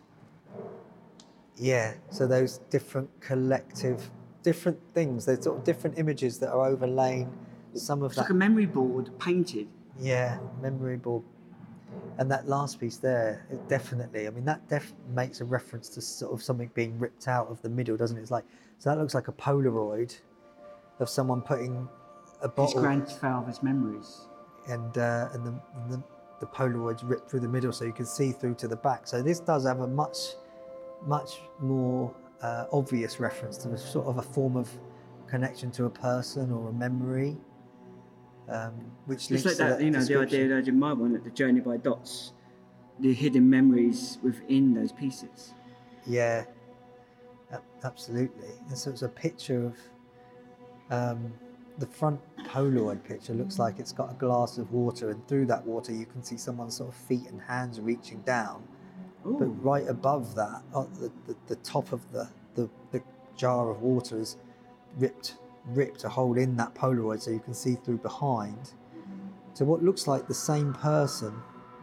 Yeah, 1.56 1.94
so 2.10 2.26
those 2.26 2.58
different 2.70 3.08
collective, 3.20 4.10
different 4.42 4.78
things, 4.92 5.26
there's 5.26 5.44
sort 5.44 5.58
of 5.58 5.64
different 5.64 5.96
images 5.96 6.40
that 6.40 6.50
are 6.50 6.66
overlaying 6.66 7.30
some 7.74 8.02
of 8.02 8.10
It's 8.10 8.16
that. 8.16 8.22
like 8.22 8.30
a 8.30 8.34
memory 8.34 8.66
board 8.66 9.10
painted. 9.18 9.68
Yeah, 9.98 10.38
memory 10.62 10.96
board. 10.96 11.22
And 12.18 12.30
that 12.30 12.46
last 12.48 12.78
piece 12.78 12.96
there, 12.98 13.46
it 13.50 13.68
definitely, 13.68 14.26
I 14.26 14.30
mean, 14.30 14.44
that 14.44 14.68
def 14.68 14.92
makes 15.14 15.40
a 15.40 15.44
reference 15.44 15.88
to 15.90 16.00
sort 16.00 16.32
of 16.32 16.42
something 16.42 16.70
being 16.74 16.98
ripped 16.98 17.26
out 17.28 17.48
of 17.48 17.60
the 17.62 17.68
middle, 17.68 17.96
doesn't 17.96 18.16
it? 18.16 18.20
It's 18.20 18.30
like, 18.30 18.44
so 18.78 18.90
that 18.90 18.98
looks 18.98 19.14
like 19.14 19.28
a 19.28 19.32
Polaroid 19.32 20.16
of 21.00 21.08
someone 21.08 21.40
putting 21.40 21.88
a 22.42 22.48
bottle. 22.48 22.74
His 22.74 22.82
grandfather's 22.82 23.62
memories. 23.62 24.26
and, 24.68 24.96
uh, 24.98 25.28
and, 25.32 25.44
the, 25.44 25.60
the, 25.88 26.02
the 26.40 26.46
Polaroid's 26.46 27.02
ripped 27.02 27.30
through 27.30 27.40
the 27.40 27.48
middle 27.48 27.72
so 27.72 27.84
you 27.84 27.92
can 27.92 28.06
see 28.06 28.32
through 28.32 28.54
to 28.56 28.68
the 28.68 28.76
back. 28.76 29.06
So 29.06 29.22
this 29.22 29.40
does 29.40 29.66
have 29.66 29.80
a 29.80 29.86
much, 29.88 30.18
much 31.06 31.40
more 31.60 32.14
uh, 32.42 32.66
obvious 32.72 33.18
reference 33.20 33.56
to 33.58 33.70
a 33.70 33.78
sort 33.78 34.06
of 34.06 34.18
a 34.18 34.22
form 34.22 34.56
of 34.56 34.70
connection 35.26 35.70
to 35.72 35.86
a 35.86 35.90
person 35.90 36.50
or 36.52 36.68
a 36.68 36.72
memory. 36.72 37.36
Um, 38.50 38.72
which 39.06 39.30
It's 39.30 39.44
like 39.44 39.56
to 39.56 39.62
that, 39.62 39.82
you 39.82 39.92
know, 39.92 40.02
the 40.02 40.18
idea 40.18 40.48
that 40.48 40.66
in 40.66 40.78
my 40.78 40.92
one, 40.92 41.12
the 41.12 41.30
journey 41.30 41.60
by 41.60 41.76
dots, 41.76 42.32
the 42.98 43.14
hidden 43.14 43.48
memories 43.48 44.18
within 44.22 44.74
those 44.74 44.90
pieces. 44.90 45.54
Yeah, 46.04 46.44
absolutely. 47.84 48.48
And 48.68 48.76
so 48.76 48.90
it's 48.90 49.02
a 49.02 49.08
picture 49.08 49.66
of 49.66 49.76
um, 50.90 51.32
the 51.78 51.86
front 51.86 52.20
Polaroid 52.44 53.04
picture 53.04 53.34
looks 53.34 53.58
like 53.60 53.78
it's 53.78 53.92
got 53.92 54.10
a 54.10 54.14
glass 54.14 54.58
of 54.58 54.72
water, 54.72 55.10
and 55.10 55.26
through 55.28 55.46
that 55.46 55.64
water 55.64 55.92
you 55.92 56.06
can 56.06 56.22
see 56.22 56.36
someone's 56.36 56.76
sort 56.76 56.88
of 56.88 56.96
feet 56.96 57.28
and 57.28 57.40
hands 57.40 57.80
reaching 57.80 58.20
down. 58.22 58.66
But 59.24 59.46
right 59.62 59.86
above 59.86 60.34
that, 60.34 60.62
on 60.72 60.90
the, 60.94 61.12
the, 61.26 61.36
the 61.46 61.56
top 61.56 61.92
of 61.92 62.00
the, 62.10 62.28
the, 62.54 62.68
the 62.90 63.02
jar 63.36 63.70
of 63.70 63.82
water 63.82 64.18
is 64.18 64.38
ripped 64.96 65.36
ripped 65.66 66.04
a 66.04 66.08
hole 66.08 66.36
in 66.38 66.56
that 66.56 66.74
Polaroid 66.74 67.20
so 67.20 67.30
you 67.30 67.40
can 67.40 67.54
see 67.54 67.74
through 67.76 67.98
behind. 67.98 68.72
So 69.54 69.64
what 69.64 69.82
looks 69.82 70.06
like 70.06 70.26
the 70.28 70.34
same 70.34 70.72
person, 70.74 71.34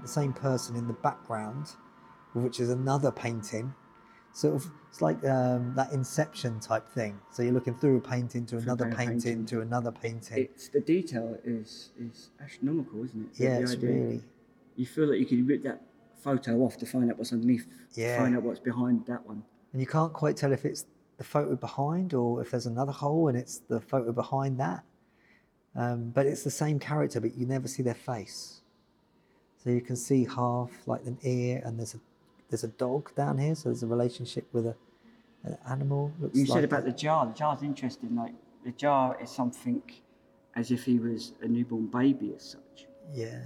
the 0.01 0.07
same 0.07 0.33
person 0.33 0.75
in 0.75 0.87
the 0.87 0.93
background, 0.93 1.67
which 2.33 2.59
is 2.59 2.69
another 2.69 3.11
painting. 3.11 3.73
sort 4.33 4.55
of 4.55 4.65
it's 4.89 5.01
like 5.01 5.23
um, 5.25 5.73
that 5.75 5.91
Inception 5.91 6.59
type 6.59 6.87
thing. 6.89 7.19
So 7.31 7.43
you're 7.43 7.53
looking 7.53 7.75
through 7.75 7.97
a 7.97 8.01
painting 8.01 8.45
to 8.47 8.57
another 8.57 8.85
painting, 8.85 9.07
painting. 9.21 9.45
to 9.47 9.61
another 9.61 9.91
painting. 9.91 10.37
It's 10.45 10.69
the 10.69 10.79
detail 10.81 11.37
is 11.43 11.89
is 11.99 12.29
astronomical, 12.43 13.03
isn't 13.03 13.21
it? 13.31 13.39
Yeah, 13.39 13.55
the 13.57 13.61
it's 13.63 13.73
idea- 13.73 13.89
really 13.89 14.23
You 14.75 14.85
feel 14.85 15.07
like 15.07 15.19
you 15.19 15.25
could 15.25 15.47
rip 15.47 15.63
that 15.63 15.81
photo 16.19 16.59
off 16.61 16.77
to 16.77 16.85
find 16.85 17.09
out 17.11 17.17
what's 17.17 17.33
underneath. 17.33 17.67
Yeah. 17.93 18.17
Find 18.19 18.35
out 18.35 18.43
what's 18.43 18.59
behind 18.59 19.05
that 19.07 19.25
one. 19.27 19.43
and 19.73 19.81
you 19.81 19.87
can't 19.87 20.13
quite 20.13 20.37
tell 20.37 20.51
if 20.53 20.65
it's 20.65 20.85
the 21.17 21.23
photo 21.23 21.55
behind 21.55 22.13
or 22.13 22.41
if 22.41 22.51
there's 22.51 22.65
another 22.67 22.91
hole 22.91 23.27
and 23.27 23.37
it's 23.37 23.59
the 23.59 23.79
photo 23.81 24.11
behind 24.11 24.59
that. 24.59 24.83
Um, 25.75 26.09
but 26.09 26.25
it's 26.25 26.43
the 26.43 26.51
same 26.51 26.79
character, 26.79 27.19
but 27.19 27.35
you 27.35 27.45
never 27.45 27.67
see 27.67 27.83
their 27.83 27.93
face. 27.93 28.61
So 29.63 29.69
you 29.69 29.81
can 29.81 29.95
see 29.95 30.25
half 30.25 30.71
like 30.85 31.01
an 31.05 31.17
ear, 31.23 31.61
and 31.65 31.77
there's 31.77 31.93
a 31.93 31.99
there's 32.49 32.63
a 32.63 32.69
dog 32.69 33.13
down 33.15 33.37
here, 33.37 33.53
so 33.53 33.69
there's 33.69 33.83
a 33.83 33.87
relationship 33.87 34.47
with 34.53 34.65
a 34.67 34.75
an 35.43 35.57
animal. 35.69 36.11
Looks 36.19 36.35
You 36.37 36.45
like 36.45 36.55
said 36.57 36.63
about 36.63 36.81
a- 36.83 36.91
the 36.91 36.97
jar. 36.97 37.25
The 37.27 37.33
jar's 37.33 37.61
interesting. 37.63 38.15
Like 38.15 38.33
the 38.65 38.71
jar 38.71 39.17
is 39.21 39.29
something 39.29 39.81
as 40.55 40.71
if 40.71 40.83
he 40.85 40.97
was 40.99 41.33
a 41.41 41.47
newborn 41.47 41.87
baby 41.87 42.33
as 42.35 42.43
such. 42.43 42.87
Yeah. 43.13 43.39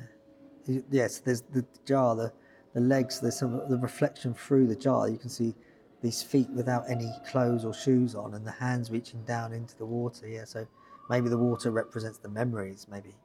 Yes, 0.89 1.17
there's 1.19 1.41
the 1.41 1.65
jar, 1.86 2.15
the, 2.15 2.31
the 2.73 2.79
legs, 2.79 3.19
there's 3.19 3.39
some 3.39 3.62
the 3.67 3.77
reflection 3.77 4.34
through 4.34 4.67
the 4.67 4.75
jar. 4.75 5.10
You 5.10 5.17
can 5.17 5.29
see 5.29 5.53
these 6.01 6.23
feet 6.23 6.49
without 6.49 6.83
any 6.89 7.11
clothes 7.29 7.63
or 7.63 7.73
shoes 7.73 8.15
on, 8.15 8.33
and 8.33 8.45
the 8.45 8.51
hands 8.51 8.89
reaching 8.91 9.23
down 9.23 9.53
into 9.53 9.77
the 9.77 9.85
water. 9.85 10.27
Yeah, 10.27 10.45
so 10.45 10.65
maybe 11.09 11.29
the 11.29 11.37
water 11.37 11.71
represents 11.71 12.17
the 12.17 12.29
memories, 12.29 12.87
maybe. 12.89 13.15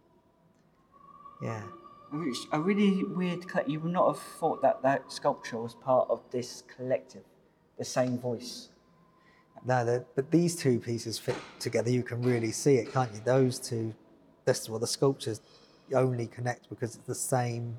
Yeah. 1.43 1.63
It's 2.13 2.47
a 2.53 2.61
really 2.61 3.03
weird. 3.05 3.49
colle- 3.49 3.69
You 3.69 3.81
would 3.81 3.93
not 3.93 4.07
have 4.15 4.23
thought 4.23 4.63
that 4.63 4.83
that 4.83 5.11
sculpture 5.11 5.59
was 5.59 5.75
part 5.75 6.09
of 6.09 6.23
this 6.31 6.63
collective, 6.77 7.25
the 7.79 7.85
same 7.85 8.19
voice. 8.19 8.69
No, 9.65 10.05
but 10.15 10.31
these 10.31 10.55
two 10.55 10.79
pieces 10.79 11.19
fit 11.19 11.37
together. 11.59 11.91
You 11.91 12.03
can 12.05 12.23
really 12.23 12.53
see 12.53 12.77
it, 12.77 12.93
can't 12.93 13.13
you? 13.13 13.21
Those 13.25 13.59
two, 13.59 13.95
this 14.45 14.69
well, 14.69 14.79
the 14.79 14.87
sculptures 14.87 15.41
only 15.93 16.27
connect 16.29 16.69
because 16.69 16.95
it's 16.95 17.07
the 17.07 17.15
same. 17.15 17.77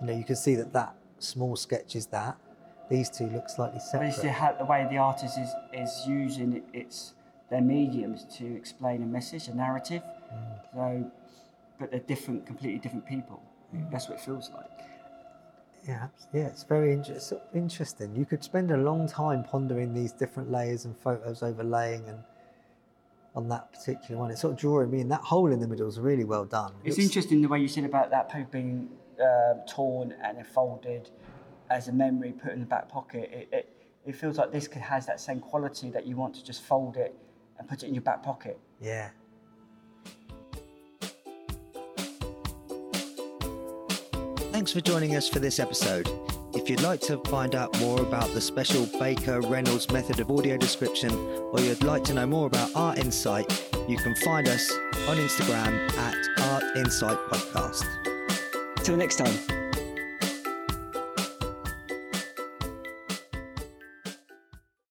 You 0.00 0.06
know, 0.06 0.16
you 0.16 0.24
can 0.24 0.36
see 0.36 0.54
that 0.54 0.72
that 0.72 0.94
small 1.18 1.56
sketch 1.56 1.94
is 1.94 2.06
that. 2.06 2.38
These 2.88 3.10
two 3.10 3.26
look 3.26 3.48
slightly 3.48 3.80
But 3.92 4.02
it's 4.02 4.16
separate. 4.16 4.56
the, 4.58 4.64
the 4.64 4.70
way 4.70 4.86
the 4.90 4.96
artist 4.98 5.38
is, 5.38 5.50
is 5.72 6.04
using 6.06 6.62
its 6.72 7.14
their 7.50 7.60
mediums 7.62 8.24
to 8.36 8.44
explain 8.56 9.02
a 9.02 9.06
message, 9.06 9.48
a 9.48 9.54
narrative. 9.54 10.02
So, 10.74 11.10
but 11.78 11.90
they're 11.90 12.00
different, 12.00 12.46
completely 12.46 12.78
different 12.78 13.06
people. 13.06 13.42
That's 13.90 14.08
what 14.08 14.18
it 14.18 14.24
feels 14.24 14.50
like. 14.54 14.66
Yeah, 15.86 16.08
yeah, 16.34 16.46
it's 16.48 16.64
very 16.64 16.92
it's 16.92 17.26
sort 17.28 17.42
of 17.42 17.56
interesting. 17.56 18.14
You 18.14 18.26
could 18.26 18.42
spend 18.44 18.70
a 18.70 18.76
long 18.76 19.08
time 19.08 19.44
pondering 19.44 19.94
these 19.94 20.12
different 20.12 20.50
layers 20.50 20.84
and 20.84 20.94
photos 20.96 21.42
overlaying 21.42 22.04
and 22.08 22.18
on 23.34 23.48
that 23.48 23.72
particular 23.72 24.20
one. 24.20 24.30
It's 24.30 24.40
sort 24.42 24.52
of 24.54 24.58
drawing 24.58 24.90
me 24.90 25.00
in. 25.00 25.08
That 25.08 25.20
hole 25.22 25.50
in 25.52 25.60
the 25.60 25.68
middle 25.68 25.88
is 25.88 25.98
really 26.00 26.24
well 26.24 26.44
done. 26.44 26.72
It 26.84 26.88
It's 26.88 26.98
looks- 26.98 27.06
interesting 27.08 27.40
the 27.40 27.48
way 27.48 27.60
you 27.60 27.68
said 27.68 27.84
about 27.84 28.10
that 28.10 28.28
paper 28.28 28.48
being 28.52 28.88
um 29.20 29.60
torn 29.66 30.12
and 30.22 30.36
then 30.36 30.44
folded 30.44 31.10
as 31.70 31.88
a 31.88 31.92
memory 31.92 32.32
put 32.32 32.52
in 32.52 32.60
the 32.60 32.66
back 32.66 32.88
pocket. 32.88 33.30
It, 33.32 33.48
it, 33.52 33.88
it 34.06 34.16
feels 34.16 34.38
like 34.38 34.52
this 34.52 34.68
could 34.68 34.82
has 34.82 35.06
that 35.06 35.20
same 35.20 35.40
quality 35.40 35.90
that 35.90 36.06
you 36.06 36.16
want 36.16 36.34
to 36.36 36.44
just 36.44 36.62
fold 36.62 36.96
it 36.96 37.14
and 37.58 37.68
put 37.68 37.82
it 37.82 37.86
in 37.86 37.94
your 37.94 38.02
back 38.02 38.22
pocket. 38.22 38.58
Yeah. 38.80 39.10
Thanks 44.52 44.72
for 44.72 44.80
joining 44.80 45.14
us 45.14 45.28
for 45.28 45.38
this 45.38 45.60
episode. 45.60 46.08
If 46.54 46.68
you'd 46.68 46.80
like 46.80 47.00
to 47.02 47.18
find 47.26 47.54
out 47.54 47.78
more 47.78 48.00
about 48.00 48.32
the 48.34 48.40
special 48.40 48.86
Baker 48.98 49.40
Reynolds 49.42 49.90
method 49.90 50.18
of 50.18 50.30
audio 50.30 50.56
description, 50.56 51.12
or 51.12 51.60
you'd 51.60 51.84
like 51.84 52.02
to 52.04 52.14
know 52.14 52.26
more 52.26 52.46
about 52.46 52.70
Art 52.74 52.98
Insight, 52.98 53.46
you 53.86 53.96
can 53.96 54.16
find 54.16 54.48
us 54.48 54.72
on 55.06 55.16
Instagram 55.18 55.92
at 55.98 56.40
Art 56.50 56.64
Insight 56.76 57.18
Podcast. 57.30 57.84
Till 58.82 58.96
next 58.96 59.16
time. 59.16 59.57